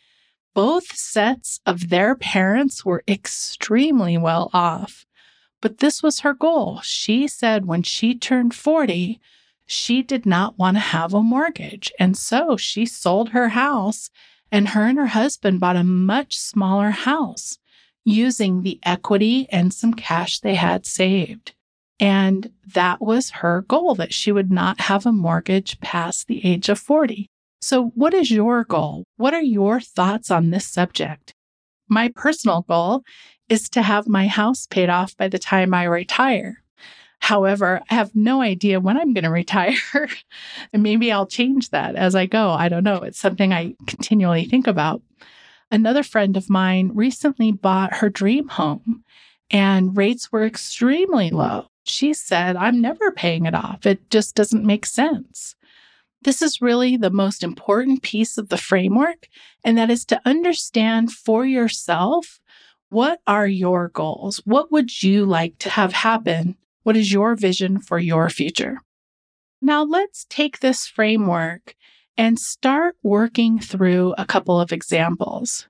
Both 0.55 0.97
sets 0.97 1.61
of 1.67 1.91
their 1.91 2.17
parents 2.17 2.87
were 2.87 3.05
extremely 3.07 4.17
well 4.17 4.51
off. 4.55 5.05
But 5.61 5.79
this 5.79 6.03
was 6.03 6.21
her 6.21 6.33
goal. 6.33 6.81
She 6.83 7.29
said 7.29 7.67
when 7.67 7.83
she 7.83 8.15
turned 8.15 8.55
40, 8.55 9.21
she 9.67 10.03
did 10.03 10.25
not 10.25 10.59
want 10.59 10.77
to 10.77 10.81
have 10.81 11.13
a 11.13 11.23
mortgage. 11.23 11.93
And 11.99 12.17
so 12.17 12.57
she 12.57 12.87
sold 12.87 13.31
her 13.31 13.51
house, 13.51 14.09
and 14.51 14.71
her 14.71 14.87
and 14.87 14.97
her 14.97 15.09
husband 15.09 15.61
bought 15.61 15.77
a 15.77 15.85
much 15.85 16.39
smaller 16.39 16.91
house 16.91 17.59
using 18.03 18.63
the 18.63 18.81
equity 18.83 19.47
and 19.51 19.75
some 19.75 19.93
cash 19.93 20.41
they 20.41 20.55
had 20.55 20.87
saved. 20.87 21.53
And 22.01 22.53
that 22.75 23.01
was 23.01 23.31
her 23.31 23.63
goal 23.63 23.95
that 23.97 24.15
she 24.15 24.31
would 24.31 24.51
not 24.51 24.83
have 24.83 25.05
a 25.05 25.13
mortgage 25.13 25.81
past 25.81 26.27
the 26.27 26.45
age 26.47 26.69
of 26.69 26.79
40. 26.79 27.27
So, 27.61 27.87
what 27.95 28.15
is 28.15 28.31
your 28.31 28.63
goal? 28.65 29.05
What 29.17 29.35
are 29.35 29.43
your 29.43 29.81
thoughts 29.81 30.31
on 30.31 30.51
this 30.51 30.67
subject? 30.67 31.33
My 31.89 32.09
personal 32.15 32.63
goal 32.63 33.03
is 33.49 33.69
to 33.71 33.83
have 33.83 34.07
my 34.07 34.29
house 34.29 34.67
paid 34.67 34.89
off 34.89 35.17
by 35.17 35.29
the 35.29 35.39
time 35.39 35.75
I 35.75 35.85
retire. 35.85 36.63
However, 37.21 37.81
I 37.91 37.95
have 37.95 38.15
no 38.15 38.43
idea 38.43 38.79
when 38.79 38.97
I'm 38.97 39.13
going 39.13 39.25
to 39.25 39.31
retire. 39.31 39.75
and 40.73 40.83
maybe 40.83 41.11
I'll 41.11 41.27
change 41.27 41.71
that 41.71 41.97
as 41.97 42.15
I 42.15 42.27
go. 42.27 42.51
I 42.51 42.69
don't 42.69 42.85
know. 42.85 43.03
It's 43.03 43.19
something 43.19 43.53
I 43.53 43.75
continually 43.87 44.45
think 44.45 44.67
about. 44.67 45.03
Another 45.71 46.03
friend 46.03 46.37
of 46.37 46.49
mine 46.49 46.93
recently 46.95 47.51
bought 47.53 47.97
her 47.97 48.09
dream 48.09 48.49
home 48.49 49.05
and 49.51 49.97
rates 49.97 50.31
were 50.31 50.45
extremely 50.45 51.31
low. 51.31 51.67
She 51.89 52.15
said, 52.15 52.57
I'm 52.57 52.81
never 52.81 53.11
paying 53.11 53.47
it 53.47 53.55
off. 53.55 53.87
It 53.87 54.11
just 54.11 54.35
doesn't 54.35 54.65
make 54.65 54.87
sense. 54.87 55.57
This 56.23 56.43
is 56.43 56.61
really 56.61 56.97
the 56.97 57.11
most 57.11 57.43
important 57.43 58.03
piece 58.03 58.39
of 58.39 58.49
the 58.49 58.57
framework, 58.57 59.29
and 59.65 59.79
that 59.79 59.91
is 59.91 60.05
to 60.07 60.21
understand 60.25 61.13
for 61.13 61.45
yourself 61.45 62.41
what 62.91 63.21
are 63.27 63.47
your 63.47 63.89
goals? 63.89 64.41
What 64.45 64.73
would 64.73 65.03
you 65.03 65.27
like 65.27 65.59
to 65.59 65.71
have 65.71 65.93
happen? 65.93 66.57
What 66.85 66.97
is 66.97 67.13
your 67.13 67.35
vision 67.37 67.81
for 67.81 67.99
your 67.99 68.31
future? 68.31 68.81
Now, 69.61 69.83
let's 69.85 70.25
take 70.31 70.61
this 70.61 70.87
framework 70.87 71.75
and 72.17 72.39
start 72.39 72.97
working 73.03 73.59
through 73.59 74.15
a 74.17 74.25
couple 74.25 74.61
of 74.61 74.73
examples. 74.73 75.69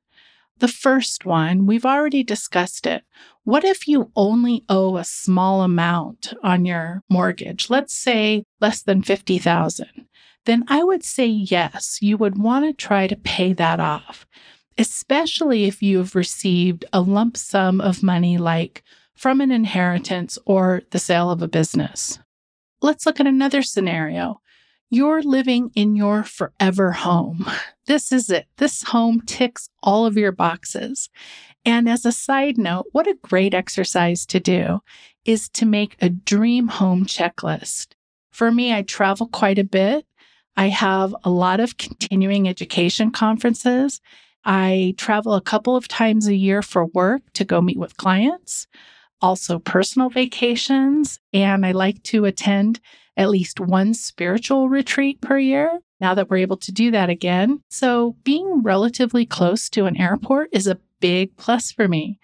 The 0.59 0.69
first 0.69 1.25
one, 1.25 1.67
we've 1.67 1.87
already 1.87 2.23
discussed 2.23 2.87
it. 2.87 3.05
What 3.49 3.65
if 3.65 3.89
you 3.89 4.13
only 4.15 4.65
owe 4.69 4.99
a 4.99 5.05
small 5.05 5.63
amount 5.63 6.35
on 6.43 6.67
your 6.67 7.03
mortgage? 7.09 7.71
Let's 7.71 7.95
say 7.95 8.45
less 8.61 8.83
than 8.83 9.03
50,000. 9.03 9.87
Then 10.45 10.65
I 10.69 10.85
would 10.85 11.03
say 11.03 11.27
yes, 11.27 11.99
you 12.03 12.19
would 12.19 12.39
want 12.39 12.67
to 12.67 12.73
try 12.73 13.07
to 13.07 13.17
pay 13.17 13.55
that 13.55 13.81
off 13.81 14.27
especially 14.79 15.65
if 15.65 15.83
you've 15.83 16.15
received 16.15 16.85
a 16.93 17.01
lump 17.01 17.37
sum 17.37 17.81
of 17.81 18.03
money 18.03 18.39
like 18.39 18.85
from 19.17 19.41
an 19.41 19.51
inheritance 19.51 20.39
or 20.47 20.83
the 20.93 20.99
sale 21.01 21.31
of 21.31 21.43
a 21.43 21.49
business. 21.49 22.21
Let's 22.81 23.05
look 23.05 23.19
at 23.19 23.27
another 23.27 23.63
scenario. 23.63 24.41
You're 24.89 25.23
living 25.23 25.71
in 25.75 25.97
your 25.97 26.23
forever 26.23 26.93
home. 26.93 27.45
This 27.89 28.13
is 28.13 28.29
it. 28.29 28.45
This 28.59 28.83
home 28.83 29.23
ticks 29.23 29.71
all 29.83 30.05
of 30.05 30.19
your 30.19 30.31
boxes. 30.31 31.09
And 31.69 31.87
as 31.87 32.07
a 32.07 32.13
side 32.13 32.57
note, 32.57 32.87
what 32.93 33.07
a 33.07 33.19
great 33.23 33.53
exercise 33.53 34.25
to 34.27 34.41
do 34.41 34.81
is 35.27 35.51
to 35.51 35.67
make 35.67 35.97
a 36.01 36.09
dream 36.09 36.69
home 36.69 37.05
checklist. 37.05 37.89
For 38.31 38.51
me, 38.51 38.73
I 38.73 38.81
travel 38.81 39.29
quite 39.29 39.59
a 39.59 39.65
bit. 39.65 40.07
I 40.57 40.69
have 40.69 41.15
a 41.25 41.31
lot 41.31 41.61
of 41.61 41.77
continuing 41.77 42.49
education 42.49 43.11
conferences 43.11 44.01
I 44.45 44.95
travel 44.97 45.35
a 45.35 45.43
couple 45.43 45.77
of 45.77 45.89
times 45.89 46.27
a 46.27 46.35
year 46.35 46.63
for 46.63 46.87
work 46.87 47.21
to 47.35 47.45
go 47.45 47.61
meet 47.61 47.77
with 47.77 47.99
clients, 47.99 48.67
also 49.21 49.59
personal 49.59 50.09
vacations, 50.09 51.21
and 51.35 51.67
I 51.67 51.73
like 51.73 52.03
to 52.05 52.25
attend 52.25 52.81
at 53.15 53.29
least 53.29 53.61
one 53.61 53.93
spiritual 53.93 54.71
retreat 54.71 55.21
per 55.21 55.39
year 55.39 55.81
now 56.01 56.15
that 56.15 56.31
we're 56.31 56.39
able 56.39 56.57
to 56.59 56.73
do 56.73 56.91
that 56.93 57.11
again. 57.11 57.63
So, 57.69 58.17
being 58.25 58.63
relatively 58.63 59.27
close 59.27 59.69
to 59.71 59.87
an 59.87 59.97
airport 59.97 60.51
is 60.53 60.67
a 60.67 60.81
big 61.01 61.37
plus 61.37 61.73
for 61.73 61.89
me. 61.89 62.19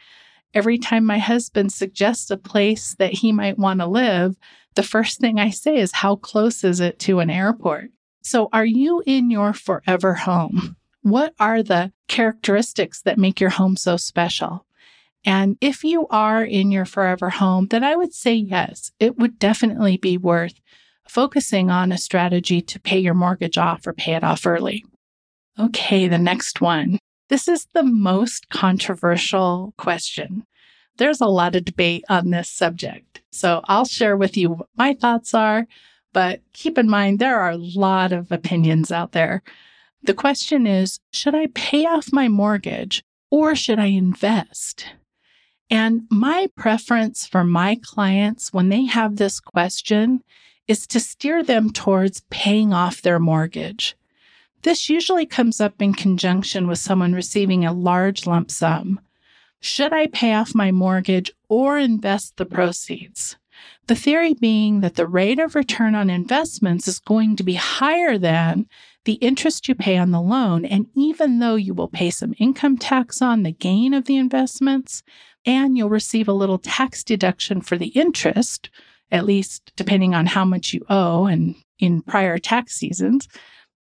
Every 0.52 0.78
time 0.78 1.04
my 1.04 1.18
husband 1.18 1.72
suggests 1.72 2.30
a 2.30 2.36
place 2.36 2.94
that 2.98 3.12
he 3.12 3.32
might 3.32 3.58
want 3.58 3.80
to 3.80 3.86
live, 3.86 4.36
the 4.74 4.82
first 4.82 5.20
thing 5.20 5.38
I 5.38 5.50
say 5.50 5.76
is, 5.76 5.92
How 5.92 6.16
close 6.16 6.64
is 6.64 6.80
it 6.80 6.98
to 7.00 7.20
an 7.20 7.30
airport? 7.30 7.90
So, 8.22 8.48
are 8.52 8.64
you 8.64 9.02
in 9.06 9.30
your 9.30 9.52
forever 9.52 10.14
home? 10.14 10.76
What 11.02 11.34
are 11.38 11.62
the 11.62 11.92
characteristics 12.08 13.02
that 13.02 13.18
make 13.18 13.40
your 13.40 13.50
home 13.50 13.76
so 13.76 13.96
special? 13.96 14.64
And 15.24 15.56
if 15.60 15.84
you 15.84 16.06
are 16.08 16.44
in 16.44 16.70
your 16.70 16.84
forever 16.84 17.30
home, 17.30 17.66
then 17.68 17.82
I 17.82 17.96
would 17.96 18.12
say 18.12 18.34
yes, 18.34 18.92
it 19.00 19.18
would 19.18 19.38
definitely 19.38 19.96
be 19.96 20.18
worth 20.18 20.54
focusing 21.08 21.70
on 21.70 21.92
a 21.92 21.98
strategy 21.98 22.60
to 22.60 22.80
pay 22.80 22.98
your 22.98 23.14
mortgage 23.14 23.58
off 23.58 23.86
or 23.86 23.92
pay 23.92 24.14
it 24.14 24.24
off 24.24 24.46
early. 24.46 24.84
Okay, 25.58 26.08
the 26.08 26.18
next 26.18 26.60
one. 26.60 26.98
This 27.28 27.48
is 27.48 27.66
the 27.72 27.82
most 27.82 28.48
controversial 28.48 29.72
question. 29.78 30.44
There's 30.96 31.20
a 31.20 31.26
lot 31.26 31.56
of 31.56 31.64
debate 31.64 32.04
on 32.08 32.30
this 32.30 32.48
subject. 32.48 33.22
So 33.32 33.62
I'll 33.64 33.84
share 33.84 34.16
with 34.16 34.36
you 34.36 34.50
what 34.50 34.68
my 34.76 34.94
thoughts 34.94 35.34
are, 35.34 35.66
but 36.12 36.40
keep 36.52 36.78
in 36.78 36.88
mind 36.88 37.18
there 37.18 37.40
are 37.40 37.50
a 37.50 37.56
lot 37.56 38.12
of 38.12 38.30
opinions 38.30 38.92
out 38.92 39.12
there. 39.12 39.42
The 40.02 40.14
question 40.14 40.66
is 40.66 41.00
should 41.12 41.34
I 41.34 41.46
pay 41.54 41.86
off 41.86 42.12
my 42.12 42.28
mortgage 42.28 43.02
or 43.30 43.56
should 43.56 43.78
I 43.78 43.86
invest? 43.86 44.86
And 45.70 46.02
my 46.10 46.48
preference 46.56 47.26
for 47.26 47.42
my 47.42 47.78
clients 47.82 48.52
when 48.52 48.68
they 48.68 48.84
have 48.84 49.16
this 49.16 49.40
question 49.40 50.22
is 50.66 50.86
to 50.88 51.00
steer 51.00 51.42
them 51.42 51.70
towards 51.70 52.22
paying 52.30 52.72
off 52.72 53.02
their 53.02 53.18
mortgage. 53.18 53.96
This 54.62 54.88
usually 54.88 55.26
comes 55.26 55.60
up 55.60 55.82
in 55.82 55.92
conjunction 55.92 56.66
with 56.66 56.78
someone 56.78 57.12
receiving 57.12 57.64
a 57.64 57.72
large 57.72 58.26
lump 58.26 58.50
sum. 58.50 59.00
Should 59.60 59.92
I 59.92 60.06
pay 60.06 60.34
off 60.34 60.54
my 60.54 60.72
mortgage 60.72 61.30
or 61.48 61.78
invest 61.78 62.36
the 62.36 62.46
proceeds? 62.46 63.36
The 63.86 63.94
theory 63.94 64.34
being 64.34 64.80
that 64.80 64.94
the 64.94 65.06
rate 65.06 65.38
of 65.38 65.54
return 65.54 65.94
on 65.94 66.08
investments 66.08 66.88
is 66.88 66.98
going 66.98 67.36
to 67.36 67.42
be 67.42 67.54
higher 67.54 68.16
than 68.16 68.66
the 69.04 69.14
interest 69.14 69.68
you 69.68 69.74
pay 69.74 69.98
on 69.98 70.10
the 70.10 70.20
loan. 70.20 70.64
And 70.64 70.86
even 70.94 71.38
though 71.38 71.56
you 71.56 71.74
will 71.74 71.88
pay 71.88 72.10
some 72.10 72.34
income 72.38 72.78
tax 72.78 73.20
on 73.20 73.42
the 73.42 73.52
gain 73.52 73.92
of 73.92 74.06
the 74.06 74.16
investments, 74.16 75.02
and 75.44 75.76
you'll 75.76 75.90
receive 75.90 76.28
a 76.28 76.32
little 76.32 76.58
tax 76.58 77.04
deduction 77.04 77.60
for 77.60 77.76
the 77.76 77.88
interest, 77.88 78.70
at 79.14 79.24
least 79.24 79.72
depending 79.76 80.12
on 80.12 80.26
how 80.26 80.44
much 80.44 80.74
you 80.74 80.84
owe 80.90 81.26
and 81.26 81.54
in 81.78 82.02
prior 82.02 82.36
tax 82.36 82.74
seasons, 82.74 83.28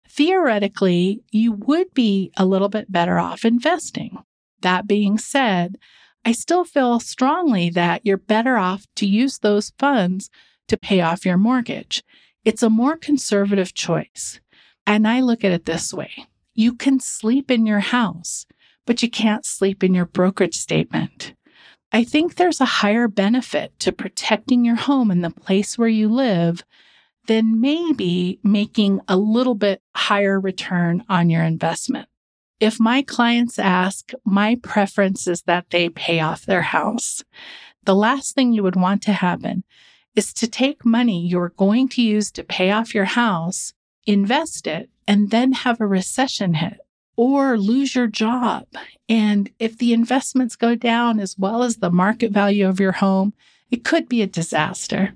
theoretically, 0.07 1.23
you 1.31 1.53
would 1.53 1.91
be 1.95 2.31
a 2.37 2.45
little 2.45 2.69
bit 2.69 2.91
better 2.91 3.17
off 3.17 3.43
investing. 3.43 4.23
That 4.61 4.85
being 4.85 5.17
said, 5.17 5.77
I 6.23 6.33
still 6.33 6.63
feel 6.63 6.99
strongly 6.99 7.71
that 7.71 8.05
you're 8.05 8.17
better 8.17 8.57
off 8.57 8.85
to 8.97 9.07
use 9.07 9.39
those 9.39 9.73
funds 9.79 10.29
to 10.67 10.77
pay 10.77 11.01
off 11.01 11.25
your 11.25 11.37
mortgage. 11.37 12.03
It's 12.45 12.63
a 12.63 12.69
more 12.69 12.95
conservative 12.95 13.73
choice. 13.73 14.39
And 14.85 15.07
I 15.07 15.21
look 15.21 15.43
at 15.43 15.51
it 15.51 15.65
this 15.65 15.93
way 15.93 16.27
you 16.53 16.75
can 16.75 16.99
sleep 16.99 17.49
in 17.49 17.65
your 17.65 17.79
house, 17.79 18.45
but 18.85 19.01
you 19.01 19.09
can't 19.09 19.43
sleep 19.43 19.83
in 19.83 19.95
your 19.95 20.05
brokerage 20.05 20.57
statement. 20.57 21.33
I 21.95 22.03
think 22.03 22.35
there's 22.35 22.59
a 22.59 22.65
higher 22.65 23.07
benefit 23.07 23.79
to 23.81 23.91
protecting 23.91 24.65
your 24.65 24.75
home 24.75 25.11
and 25.11 25.23
the 25.23 25.29
place 25.29 25.77
where 25.77 25.87
you 25.87 26.09
live 26.09 26.63
than 27.27 27.61
maybe 27.61 28.39
making 28.43 28.99
a 29.07 29.15
little 29.15 29.53
bit 29.53 29.79
higher 29.95 30.39
return 30.39 31.03
on 31.07 31.29
your 31.29 31.43
investment. 31.43 32.09
If 32.59 32.79
my 32.79 33.03
clients 33.03 33.59
ask, 33.59 34.11
my 34.25 34.55
preference 34.63 35.27
is 35.27 35.43
that 35.43 35.69
they 35.69 35.87
pay 35.87 36.19
off 36.19 36.47
their 36.47 36.63
house. 36.63 37.23
The 37.83 37.95
last 37.95 38.33
thing 38.33 38.53
you 38.53 38.63
would 38.63 38.75
want 38.75 39.03
to 39.03 39.13
happen 39.13 39.63
is 40.15 40.33
to 40.33 40.47
take 40.47 40.83
money 40.83 41.23
you're 41.27 41.53
going 41.57 41.89
to 41.89 42.01
use 42.01 42.31
to 42.31 42.43
pay 42.43 42.71
off 42.71 42.95
your 42.95 43.05
house, 43.05 43.73
invest 44.07 44.65
it, 44.65 44.89
and 45.07 45.29
then 45.29 45.51
have 45.51 45.79
a 45.79 45.85
recession 45.85 46.55
hit 46.55 46.79
or 47.15 47.57
lose 47.57 47.95
your 47.95 48.07
job. 48.07 48.65
And 49.07 49.49
if 49.59 49.77
the 49.77 49.93
investments 49.93 50.55
go 50.55 50.75
down 50.75 51.19
as 51.19 51.37
well 51.37 51.63
as 51.63 51.77
the 51.77 51.91
market 51.91 52.31
value 52.31 52.67
of 52.67 52.79
your 52.79 52.93
home, 52.93 53.33
it 53.69 53.83
could 53.83 54.09
be 54.09 54.21
a 54.21 54.27
disaster. 54.27 55.15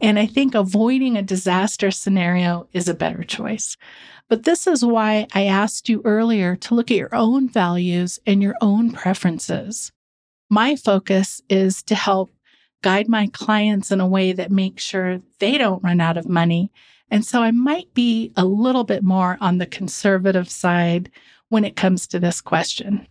And 0.00 0.18
I 0.18 0.26
think 0.26 0.54
avoiding 0.54 1.16
a 1.16 1.22
disaster 1.22 1.90
scenario 1.90 2.68
is 2.72 2.88
a 2.88 2.94
better 2.94 3.22
choice. 3.22 3.76
But 4.28 4.44
this 4.44 4.66
is 4.66 4.84
why 4.84 5.26
I 5.32 5.44
asked 5.44 5.88
you 5.88 6.02
earlier 6.04 6.56
to 6.56 6.74
look 6.74 6.90
at 6.90 6.96
your 6.96 7.14
own 7.14 7.48
values 7.48 8.18
and 8.26 8.42
your 8.42 8.56
own 8.60 8.90
preferences. 8.90 9.92
My 10.50 10.74
focus 10.74 11.40
is 11.48 11.82
to 11.84 11.94
help 11.94 12.34
guide 12.82 13.08
my 13.08 13.28
clients 13.28 13.90
in 13.90 14.00
a 14.00 14.06
way 14.06 14.32
that 14.32 14.50
makes 14.50 14.82
sure 14.82 15.20
they 15.38 15.56
don't 15.56 15.84
run 15.84 16.00
out 16.00 16.16
of 16.16 16.28
money. 16.28 16.72
And 17.12 17.26
so 17.26 17.42
I 17.42 17.50
might 17.50 17.92
be 17.92 18.32
a 18.38 18.46
little 18.46 18.84
bit 18.84 19.02
more 19.02 19.36
on 19.38 19.58
the 19.58 19.66
conservative 19.66 20.48
side 20.48 21.10
when 21.50 21.62
it 21.62 21.76
comes 21.76 22.06
to 22.06 22.18
this 22.18 22.40
question. 22.40 23.06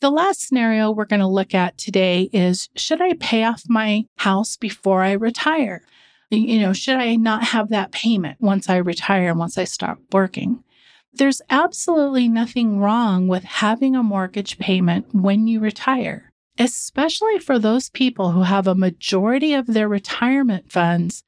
The 0.00 0.10
last 0.10 0.40
scenario 0.40 0.90
we're 0.90 1.04
going 1.04 1.20
to 1.20 1.26
look 1.26 1.54
at 1.54 1.76
today 1.76 2.30
is 2.32 2.70
Should 2.76 3.02
I 3.02 3.12
pay 3.20 3.44
off 3.44 3.62
my 3.68 4.06
house 4.16 4.56
before 4.56 5.02
I 5.02 5.12
retire? 5.12 5.82
You 6.30 6.60
know, 6.60 6.72
should 6.72 6.96
I 6.96 7.16
not 7.16 7.44
have 7.44 7.68
that 7.68 7.92
payment 7.92 8.40
once 8.40 8.70
I 8.70 8.76
retire 8.76 9.28
and 9.28 9.38
once 9.38 9.58
I 9.58 9.64
stop 9.64 9.98
working? 10.12 10.64
There's 11.12 11.42
absolutely 11.50 12.28
nothing 12.28 12.78
wrong 12.78 13.28
with 13.28 13.44
having 13.44 13.94
a 13.94 14.02
mortgage 14.02 14.58
payment 14.58 15.14
when 15.14 15.46
you 15.46 15.60
retire, 15.60 16.32
especially 16.58 17.38
for 17.38 17.58
those 17.58 17.90
people 17.90 18.32
who 18.32 18.42
have 18.42 18.66
a 18.66 18.74
majority 18.74 19.52
of 19.52 19.66
their 19.66 19.88
retirement 19.88 20.72
funds 20.72 21.22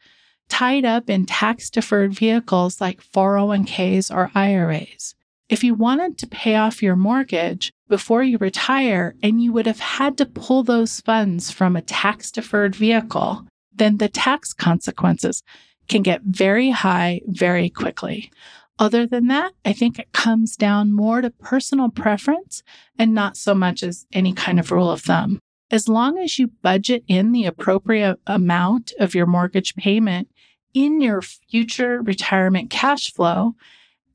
tied 0.48 0.84
up 0.84 1.08
in 1.08 1.26
tax 1.26 1.70
deferred 1.70 2.12
vehicles 2.12 2.80
like 2.80 3.02
401ks 3.02 4.14
or 4.14 4.30
IRAs. 4.34 5.14
If 5.48 5.64
you 5.64 5.74
wanted 5.74 6.18
to 6.18 6.26
pay 6.26 6.56
off 6.56 6.82
your 6.82 6.96
mortgage 6.96 7.72
before 7.88 8.22
you 8.22 8.36
retire 8.38 9.14
and 9.22 9.42
you 9.42 9.52
would 9.52 9.66
have 9.66 9.80
had 9.80 10.18
to 10.18 10.26
pull 10.26 10.62
those 10.62 11.00
funds 11.00 11.50
from 11.50 11.74
a 11.74 11.82
tax 11.82 12.30
deferred 12.30 12.76
vehicle, 12.76 13.46
then 13.74 13.96
the 13.96 14.08
tax 14.08 14.52
consequences 14.52 15.42
can 15.88 16.02
get 16.02 16.20
very 16.22 16.70
high 16.70 17.22
very 17.26 17.70
quickly. 17.70 18.30
Other 18.78 19.06
than 19.06 19.26
that, 19.28 19.52
I 19.64 19.72
think 19.72 19.98
it 19.98 20.12
comes 20.12 20.56
down 20.56 20.92
more 20.92 21.20
to 21.20 21.30
personal 21.30 21.88
preference 21.88 22.62
and 22.98 23.14
not 23.14 23.36
so 23.36 23.54
much 23.54 23.82
as 23.82 24.06
any 24.12 24.32
kind 24.32 24.60
of 24.60 24.70
rule 24.70 24.90
of 24.90 25.00
thumb. 25.00 25.40
As 25.70 25.88
long 25.88 26.18
as 26.18 26.38
you 26.38 26.48
budget 26.62 27.04
in 27.08 27.32
the 27.32 27.44
appropriate 27.44 28.18
amount 28.26 28.92
of 29.00 29.14
your 29.14 29.26
mortgage 29.26 29.74
payment 29.74 30.28
in 30.74 31.00
your 31.00 31.22
future 31.22 32.02
retirement 32.02 32.70
cash 32.70 33.12
flow 33.12 33.54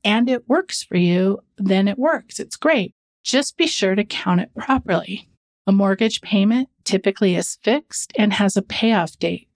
and 0.04 0.28
it 0.28 0.48
works 0.48 0.82
for 0.82 0.96
you, 0.96 1.40
then 1.56 1.88
it 1.88 1.98
works. 1.98 2.38
It's 2.38 2.56
great. 2.56 2.94
Just 3.22 3.56
be 3.56 3.66
sure 3.66 3.94
to 3.94 4.04
count 4.04 4.40
it 4.40 4.54
properly. 4.54 5.28
A 5.66 5.72
mortgage 5.72 6.20
payment 6.20 6.68
typically 6.84 7.36
is 7.36 7.58
fixed 7.62 8.12
and 8.16 8.34
has 8.34 8.56
a 8.56 8.62
payoff 8.62 9.18
date. 9.18 9.48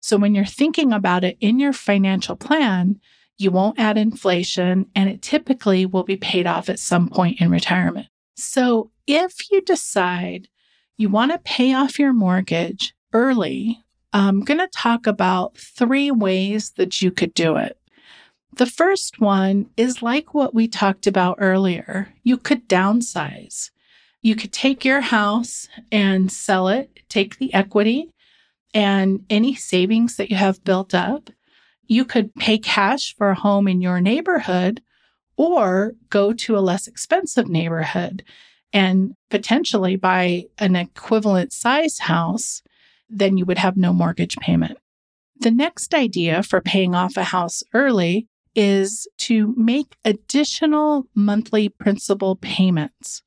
So 0.00 0.18
when 0.18 0.34
you're 0.34 0.44
thinking 0.44 0.92
about 0.92 1.24
it 1.24 1.38
in 1.40 1.58
your 1.58 1.72
financial 1.72 2.36
plan, 2.36 3.00
you 3.38 3.50
won't 3.50 3.78
add 3.78 3.96
inflation 3.96 4.86
and 4.94 5.08
it 5.08 5.22
typically 5.22 5.86
will 5.86 6.04
be 6.04 6.16
paid 6.16 6.46
off 6.46 6.68
at 6.68 6.78
some 6.78 7.08
point 7.08 7.40
in 7.40 7.50
retirement. 7.50 8.06
So 8.36 8.90
if 9.06 9.50
you 9.50 9.62
decide 9.62 10.48
you 10.98 11.08
want 11.08 11.32
to 11.32 11.38
pay 11.38 11.74
off 11.74 11.98
your 11.98 12.12
mortgage 12.12 12.94
early, 13.12 13.84
I'm 14.16 14.40
going 14.40 14.60
to 14.60 14.68
talk 14.68 15.06
about 15.06 15.58
three 15.58 16.10
ways 16.10 16.72
that 16.78 17.02
you 17.02 17.10
could 17.10 17.34
do 17.34 17.56
it. 17.56 17.78
The 18.54 18.64
first 18.64 19.20
one 19.20 19.68
is 19.76 20.00
like 20.00 20.32
what 20.32 20.54
we 20.54 20.68
talked 20.68 21.06
about 21.06 21.36
earlier. 21.38 22.14
You 22.22 22.38
could 22.38 22.66
downsize. 22.66 23.70
You 24.22 24.34
could 24.34 24.54
take 24.54 24.86
your 24.86 25.02
house 25.02 25.68
and 25.92 26.32
sell 26.32 26.68
it, 26.68 27.00
take 27.10 27.36
the 27.36 27.52
equity, 27.52 28.10
and 28.72 29.22
any 29.28 29.54
savings 29.54 30.16
that 30.16 30.30
you 30.30 30.36
have 30.36 30.64
built 30.64 30.94
up. 30.94 31.28
You 31.86 32.06
could 32.06 32.34
pay 32.36 32.56
cash 32.56 33.14
for 33.18 33.28
a 33.28 33.38
home 33.38 33.68
in 33.68 33.82
your 33.82 34.00
neighborhood 34.00 34.80
or 35.36 35.92
go 36.08 36.32
to 36.32 36.56
a 36.56 36.60
less 36.60 36.86
expensive 36.86 37.48
neighborhood 37.48 38.24
and 38.72 39.12
potentially 39.28 39.96
buy 39.96 40.44
an 40.56 40.74
equivalent 40.74 41.52
size 41.52 41.98
house, 41.98 42.62
then 43.08 43.36
you 43.36 43.44
would 43.44 43.58
have 43.58 43.76
no 43.76 43.92
mortgage 43.92 44.36
payment. 44.36 44.78
The 45.38 45.50
next 45.50 45.94
idea 45.94 46.42
for 46.42 46.60
paying 46.60 46.94
off 46.94 47.16
a 47.16 47.24
house 47.24 47.62
early 47.74 48.26
is 48.54 49.06
to 49.18 49.54
make 49.56 49.96
additional 50.04 51.06
monthly 51.14 51.68
principal 51.68 52.36
payments. 52.36 53.22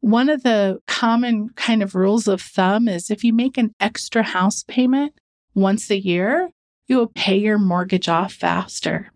One 0.00 0.28
of 0.28 0.42
the 0.42 0.80
common 0.86 1.50
kind 1.50 1.82
of 1.82 1.94
rules 1.94 2.28
of 2.28 2.42
thumb 2.42 2.88
is 2.88 3.10
if 3.10 3.22
you 3.22 3.32
make 3.32 3.56
an 3.56 3.74
extra 3.80 4.22
house 4.22 4.64
payment 4.64 5.14
once 5.54 5.90
a 5.90 5.98
year, 5.98 6.50
you 6.88 6.96
will 6.96 7.12
pay 7.14 7.36
your 7.36 7.58
mortgage 7.58 8.08
off 8.08 8.32
faster. 8.32 9.10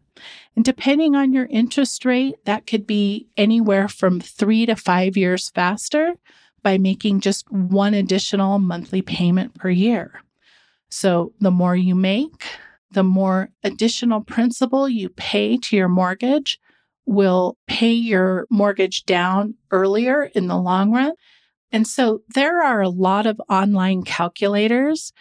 And 0.56 0.64
depending 0.64 1.14
on 1.14 1.32
your 1.32 1.46
interest 1.46 2.04
rate, 2.04 2.36
that 2.44 2.66
could 2.66 2.86
be 2.86 3.28
anywhere 3.36 3.88
from 3.88 4.20
three 4.20 4.66
to 4.66 4.76
five 4.76 5.16
years 5.16 5.50
faster 5.50 6.14
by 6.62 6.78
making 6.78 7.20
just 7.20 7.50
one 7.50 7.94
additional 7.94 8.58
monthly 8.58 9.02
payment 9.02 9.54
per 9.54 9.70
year. 9.70 10.22
So 10.90 11.32
the 11.40 11.50
more 11.50 11.76
you 11.76 11.94
make, 11.94 12.44
the 12.90 13.04
more 13.04 13.50
additional 13.62 14.20
principal 14.22 14.88
you 14.88 15.08
pay 15.08 15.56
to 15.56 15.76
your 15.76 15.88
mortgage, 15.88 16.58
will 17.06 17.56
pay 17.66 17.92
your 17.92 18.46
mortgage 18.50 19.04
down 19.04 19.54
earlier 19.70 20.24
in 20.34 20.46
the 20.46 20.58
long 20.58 20.92
run. 20.92 21.12
And 21.72 21.86
so 21.86 22.22
there 22.34 22.62
are 22.62 22.80
a 22.80 22.88
lot 22.88 23.26
of 23.26 23.40
online 23.48 24.02
calculators 24.02 25.12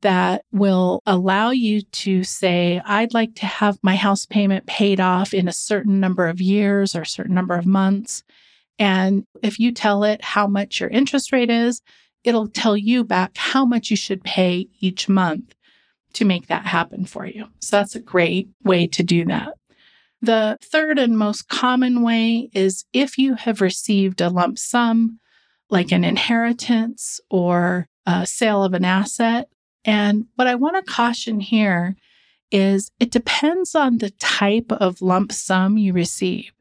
that 0.00 0.44
will 0.52 1.02
allow 1.06 1.50
you 1.50 1.82
to 1.82 2.22
say, 2.22 2.80
I'd 2.84 3.14
like 3.14 3.34
to 3.36 3.46
have 3.46 3.78
my 3.82 3.96
house 3.96 4.26
payment 4.26 4.66
paid 4.66 5.00
off 5.00 5.34
in 5.34 5.48
a 5.48 5.52
certain 5.52 6.00
number 6.00 6.28
of 6.28 6.40
years 6.40 6.94
or 6.94 7.02
a 7.02 7.06
certain 7.06 7.34
number 7.34 7.56
of 7.56 7.66
months. 7.66 8.22
And 8.78 9.24
if 9.42 9.58
you 9.58 9.72
tell 9.72 10.04
it 10.04 10.22
how 10.22 10.46
much 10.46 10.80
your 10.80 10.88
interest 10.88 11.32
rate 11.32 11.50
is, 11.50 11.82
it'll 12.24 12.48
tell 12.48 12.76
you 12.76 13.04
back 13.04 13.36
how 13.36 13.64
much 13.64 13.90
you 13.90 13.96
should 13.96 14.22
pay 14.22 14.68
each 14.80 15.08
month 15.08 15.54
to 16.14 16.24
make 16.24 16.46
that 16.46 16.66
happen 16.66 17.04
for 17.04 17.26
you. 17.26 17.46
So 17.60 17.76
that's 17.76 17.94
a 17.94 18.00
great 18.00 18.48
way 18.64 18.86
to 18.88 19.02
do 19.02 19.24
that. 19.26 19.54
The 20.20 20.58
third 20.62 20.98
and 20.98 21.16
most 21.16 21.48
common 21.48 22.02
way 22.02 22.50
is 22.52 22.84
if 22.92 23.18
you 23.18 23.34
have 23.34 23.60
received 23.60 24.20
a 24.20 24.30
lump 24.30 24.58
sum, 24.58 25.20
like 25.70 25.92
an 25.92 26.04
inheritance 26.04 27.20
or 27.30 27.86
a 28.06 28.26
sale 28.26 28.64
of 28.64 28.74
an 28.74 28.84
asset. 28.84 29.48
And 29.84 30.26
what 30.34 30.48
I 30.48 30.54
want 30.54 30.76
to 30.76 30.92
caution 30.92 31.40
here 31.40 31.94
is 32.50 32.90
it 32.98 33.10
depends 33.10 33.74
on 33.74 33.98
the 33.98 34.10
type 34.10 34.72
of 34.72 35.02
lump 35.02 35.30
sum 35.30 35.76
you 35.76 35.92
receive. 35.92 36.52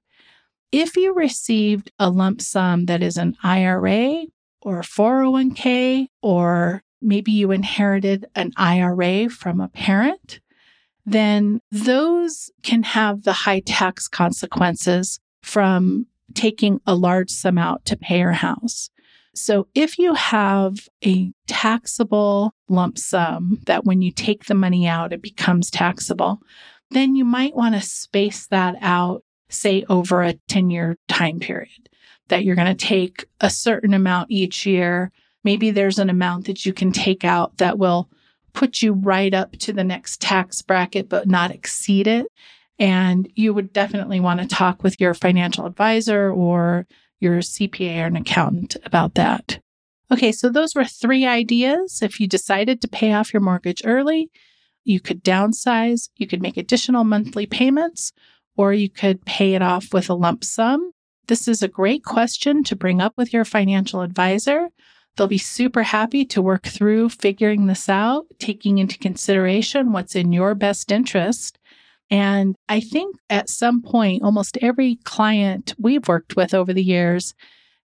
If 0.71 0.97
you 0.97 1.13
received 1.13 1.91
a 1.97 2.10
lump 2.10 2.41
sum 2.41 2.86
that 2.86 3.01
is 3.01 3.17
an 3.17 3.36
IRA 3.43 4.25
or 4.62 4.80
a 4.80 4.84
401k, 4.84 6.08
or 6.21 6.84
maybe 7.01 7.32
you 7.32 7.51
inherited 7.51 8.25
an 8.36 8.51
IRA 8.58 9.30
from 9.30 9.62
a 9.62 9.69
parent, 9.69 10.39
then 11.06 11.62
those 11.71 12.51
can 12.63 12.84
have 12.84 13.23
the 13.23 13.34
high 13.34 13.62
tax 13.62 14.10
consequences 14.10 15.19
from 15.41 16.08
taking 16.34 16.82
a 16.86 16.95
large 16.95 17.30
sum 17.30 17.58
out 17.58 17.86
to 17.86 17.95
pay 17.95 18.19
your 18.19 18.34
house. 18.34 18.89
So 19.34 19.67
if 19.73 19.97
you 19.97 20.15
have 20.15 20.89
a 21.06 21.32
taxable 21.47 22.53
lump 22.67 22.97
sum 22.97 23.60
that 23.67 23.86
when 23.86 24.01
you 24.01 24.12
take 24.12 24.45
the 24.45 24.56
money 24.56 24.88
out, 24.88 25.13
it 25.13 25.21
becomes 25.21 25.69
taxable, 25.69 26.41
then 26.89 27.15
you 27.15 27.23
might 27.23 27.56
want 27.56 27.75
to 27.75 27.82
space 27.82 28.47
that 28.47 28.75
out, 28.82 29.23
say 29.50 29.86
over 29.90 30.22
a 30.22 30.34
10 30.48 30.70
year 30.70 30.98
time 31.08 31.40
period, 31.40 31.90
that 32.28 32.44
you're 32.44 32.56
going 32.56 32.76
to 32.76 32.86
take 32.86 33.26
a 33.42 33.50
certain 33.50 33.94
amount 33.94 34.32
each 34.32 34.66
year. 34.66 35.12
Maybe 35.44 35.72
there's 35.72 36.00
an 36.00 36.10
amount 36.10 36.46
that 36.46 36.66
you 36.66 36.74
can 36.74 36.92
take 36.92 37.24
out 37.24 37.58
that 37.58 37.78
will 37.78 38.10
put 38.54 38.82
you 38.82 38.94
right 38.94 39.34
up 39.34 39.54
to 39.54 39.72
the 39.72 39.84
next 39.84 40.20
tax 40.20 40.62
bracket, 40.62 41.08
but 41.08 41.28
not 41.28 41.52
exceed 41.52 42.08
it. 42.08 42.28
And 42.80 43.32
you 43.36 43.54
would 43.54 43.74
definitely 43.74 44.20
want 44.20 44.42
to 44.42 44.48
talk 44.48 44.84
with 44.84 45.00
your 45.00 45.14
financial 45.14 45.66
advisor 45.66 46.32
or 46.32 46.86
your 47.20 47.38
CPA 47.40 48.04
or 48.04 48.06
an 48.08 48.16
accountant 48.16 48.76
about 48.84 49.16
that. 49.16 49.60
Okay, 50.12 50.32
so 50.32 50.50
those 50.50 50.74
were 50.76 50.86
three 50.86 51.26
ideas. 51.26 52.02
If 52.02 52.20
you 52.20 52.28
decided 52.28 52.82
to 52.82 52.88
pay 52.88 53.14
off 53.14 53.34
your 53.34 53.42
mortgage 53.42 53.82
early, 53.84 54.32
you 54.86 55.00
could 55.02 55.24
downsize, 55.24 56.10
you 56.16 56.28
could 56.28 56.42
make 56.42 56.56
additional 56.56 57.04
monthly 57.04 57.46
payments, 57.46 58.14
or 58.58 58.74
you 58.74 58.89
could 58.89 59.24
pay 59.26 59.54
it 59.54 59.62
off 59.62 59.93
with 59.93 60.10
a 60.10 60.13
lump 60.13 60.43
sum. 60.43 60.91
This 61.28 61.48
is 61.48 61.63
a 61.63 61.67
great 61.67 62.04
question 62.04 62.63
to 62.65 62.76
bring 62.76 63.02
up 63.02 63.13
with 63.15 63.32
your 63.32 63.46
financial 63.46 64.02
advisor. 64.02 64.70
They'll 65.15 65.28
be 65.28 65.38
super 65.38 65.84
happy 65.84 66.26
to 66.26 66.41
work 66.41 66.65
through 66.67 67.10
figuring 67.10 67.67
this 67.67 67.88
out, 67.88 68.26
taking 68.39 68.78
into 68.78 68.98
consideration 68.98 69.91
what's 69.91 70.15
in 70.15 70.32
your 70.34 70.56
best 70.56 70.91
interest 70.91 71.58
and 72.10 72.56
I 72.70 72.80
think 72.80 73.17
at 73.30 73.50
some 73.50 73.82
point, 73.82 74.24
almost 74.24 74.58
every 74.62 74.96
client 75.04 75.76
we've 75.78 76.08
worked 76.08 76.36
with 76.36 76.54
over 76.54 76.74
the 76.74 76.84
years 76.84 77.34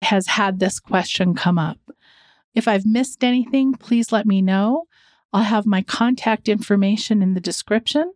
has 0.04 0.28
had 0.28 0.60
this 0.60 0.80
question 0.80 1.34
come 1.34 1.58
up. 1.58 1.80
If 2.54 2.68
I've 2.68 2.86
missed 2.86 3.24
anything, 3.24 3.74
please 3.74 4.12
let 4.12 4.26
me 4.26 4.42
know. 4.42 4.86
I'll 5.34 5.44
have 5.44 5.66
my 5.66 5.82
contact 5.82 6.50
information 6.50 7.22
in 7.22 7.34
the 7.34 7.40
description. 7.40 8.14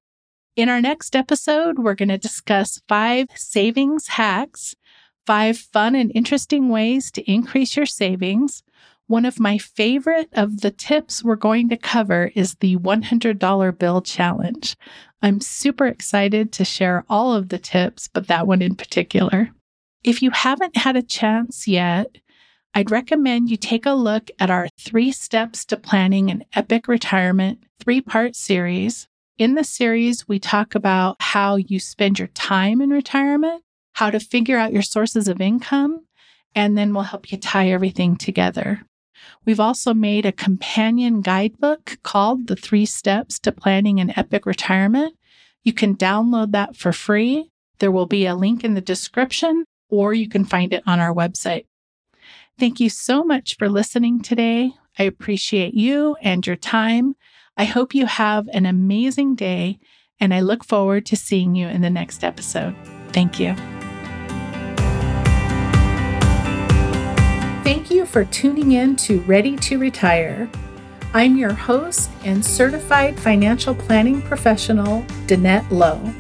In 0.55 0.69
our 0.69 0.79
next 0.79 1.17
episode, 1.17 1.79
we're 1.79 1.95
going 1.95 2.07
to 2.07 2.17
discuss 2.17 2.81
five 2.87 3.27
savings 3.35 4.07
hacks, 4.07 4.73
five 5.25 5.57
fun 5.57 5.95
and 5.95 6.13
interesting 6.15 6.69
ways 6.69 7.11
to 7.11 7.29
increase 7.29 7.75
your 7.75 7.85
savings. 7.85 8.63
One 9.07 9.25
of 9.25 9.37
my 9.37 9.57
favorite 9.57 10.29
of 10.31 10.61
the 10.61 10.71
tips 10.71 11.25
we're 11.25 11.35
going 11.35 11.67
to 11.69 11.77
cover 11.77 12.31
is 12.35 12.55
the 12.55 12.77
$100 12.77 13.77
bill 13.77 14.01
challenge. 14.01 14.77
I'm 15.21 15.41
super 15.41 15.87
excited 15.87 16.53
to 16.53 16.63
share 16.63 17.03
all 17.09 17.33
of 17.33 17.49
the 17.49 17.59
tips, 17.59 18.07
but 18.07 18.27
that 18.27 18.47
one 18.47 18.61
in 18.61 18.75
particular. 18.75 19.49
If 20.05 20.21
you 20.21 20.31
haven't 20.31 20.77
had 20.77 20.95
a 20.95 21.03
chance 21.03 21.67
yet, 21.67 22.17
I'd 22.73 22.91
recommend 22.91 23.49
you 23.49 23.57
take 23.57 23.85
a 23.85 23.91
look 23.91 24.31
at 24.39 24.49
our 24.49 24.69
three 24.79 25.11
steps 25.11 25.65
to 25.65 25.75
planning 25.75 26.31
an 26.31 26.45
epic 26.53 26.87
retirement 26.87 27.61
three 27.81 27.99
part 27.99 28.37
series. 28.37 29.09
In 29.37 29.55
the 29.55 29.65
series, 29.65 30.29
we 30.29 30.39
talk 30.39 30.75
about 30.75 31.17
how 31.19 31.57
you 31.57 31.77
spend 31.77 32.19
your 32.19 32.29
time 32.29 32.79
in 32.79 32.89
retirement, 32.89 33.63
how 33.91 34.09
to 34.09 34.17
figure 34.17 34.57
out 34.57 34.71
your 34.71 34.81
sources 34.81 35.27
of 35.27 35.41
income, 35.41 36.05
and 36.55 36.77
then 36.77 36.93
we'll 36.93 37.03
help 37.03 37.29
you 37.33 37.37
tie 37.37 37.67
everything 37.67 38.15
together. 38.15 38.83
We've 39.43 39.59
also 39.59 39.93
made 39.93 40.25
a 40.25 40.31
companion 40.31 41.19
guidebook 41.19 41.97
called 42.01 42.47
The 42.47 42.55
Three 42.55 42.85
Steps 42.85 43.37
to 43.39 43.51
Planning 43.51 43.99
an 43.99 44.13
Epic 44.17 44.45
Retirement. 44.45 45.17
You 45.63 45.73
can 45.73 45.97
download 45.97 46.53
that 46.53 46.77
for 46.77 46.93
free. 46.93 47.51
There 47.79 47.91
will 47.91 48.05
be 48.05 48.25
a 48.25 48.35
link 48.35 48.63
in 48.63 48.73
the 48.73 48.79
description, 48.79 49.65
or 49.89 50.13
you 50.13 50.29
can 50.29 50.45
find 50.45 50.71
it 50.71 50.83
on 50.87 51.01
our 51.01 51.13
website. 51.13 51.65
Thank 52.57 52.79
you 52.79 52.89
so 52.89 53.21
much 53.21 53.57
for 53.57 53.67
listening 53.67 54.21
today. 54.21 54.71
I 54.97 55.03
appreciate 55.03 55.73
you 55.73 56.15
and 56.21 56.47
your 56.47 56.55
time. 56.55 57.15
I 57.57 57.63
hope 57.63 57.95
you 57.95 58.05
have 58.05 58.49
an 58.49 58.65
amazing 58.65 59.35
day, 59.35 59.79
and 60.19 60.33
I 60.33 60.41
look 60.41 60.65
forward 60.65 61.05
to 61.05 61.15
seeing 61.15 61.55
you 61.55 61.69
in 61.69 61.81
the 61.81 61.89
next 61.89 62.25
episode. 62.25 62.75
Thank 63.13 63.39
you. 63.39 63.55
Thank 67.63 67.89
you 67.89 68.05
for 68.05 68.25
tuning 68.25 68.73
in 68.73 68.97
to 68.97 69.21
Ready 69.21 69.55
to 69.55 69.79
Retire. 69.79 70.49
I'm 71.13 71.37
your 71.37 71.53
host 71.53 72.09
and 72.25 72.45
certified 72.45 73.17
financial 73.17 73.73
planning 73.73 74.21
professional, 74.21 75.03
Danette 75.25 75.71
Lowe. 75.71 76.13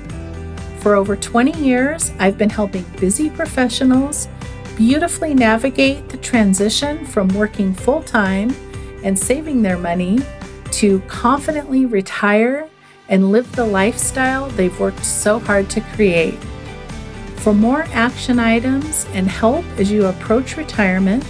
For 0.79 0.95
over 0.95 1.17
20 1.17 1.59
years, 1.59 2.13
I've 2.17 2.37
been 2.37 2.49
helping 2.49 2.83
busy 2.97 3.29
professionals 3.29 4.29
beautifully 4.77 5.33
navigate 5.33 6.07
the 6.07 6.17
transition 6.17 7.05
from 7.05 7.27
working 7.29 7.73
full 7.73 8.03
time 8.03 8.55
and 9.03 9.19
saving 9.19 9.61
their 9.61 9.77
money 9.77 10.19
to 10.79 10.99
confidently 11.01 11.85
retire 11.85 12.67
and 13.07 13.31
live 13.31 13.55
the 13.55 13.65
lifestyle 13.65 14.49
they've 14.49 14.79
worked 14.79 15.05
so 15.05 15.37
hard 15.39 15.69
to 15.69 15.79
create. 15.81 16.39
For 17.37 17.53
more 17.53 17.83
action 17.91 18.39
items 18.39 19.05
and 19.13 19.27
help 19.27 19.63
as 19.77 19.91
you 19.91 20.07
approach 20.07 20.57
retirement, 20.57 21.23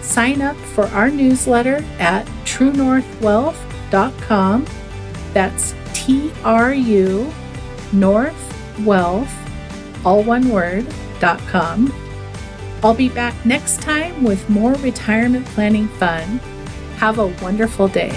sign 0.00 0.42
up 0.42 0.56
for 0.56 0.86
our 0.88 1.08
newsletter 1.10 1.84
at 1.98 2.26
truenorthwealth.com. 2.44 4.66
That's 5.32 5.74
T 5.94 6.32
R 6.44 6.74
U 6.74 7.32
North 7.92 8.80
Wealth, 8.80 9.32
all 10.04 10.24
one 10.24 10.48
word, 10.48 10.84
dot 11.20 11.38
com. 11.40 11.92
I'll 12.82 12.94
be 12.94 13.08
back 13.08 13.46
next 13.46 13.80
time 13.80 14.24
with 14.24 14.50
more 14.50 14.74
retirement 14.74 15.46
planning 15.46 15.86
fun. 15.88 16.40
Have 16.96 17.20
a 17.20 17.28
wonderful 17.42 17.88
day. 17.88 18.10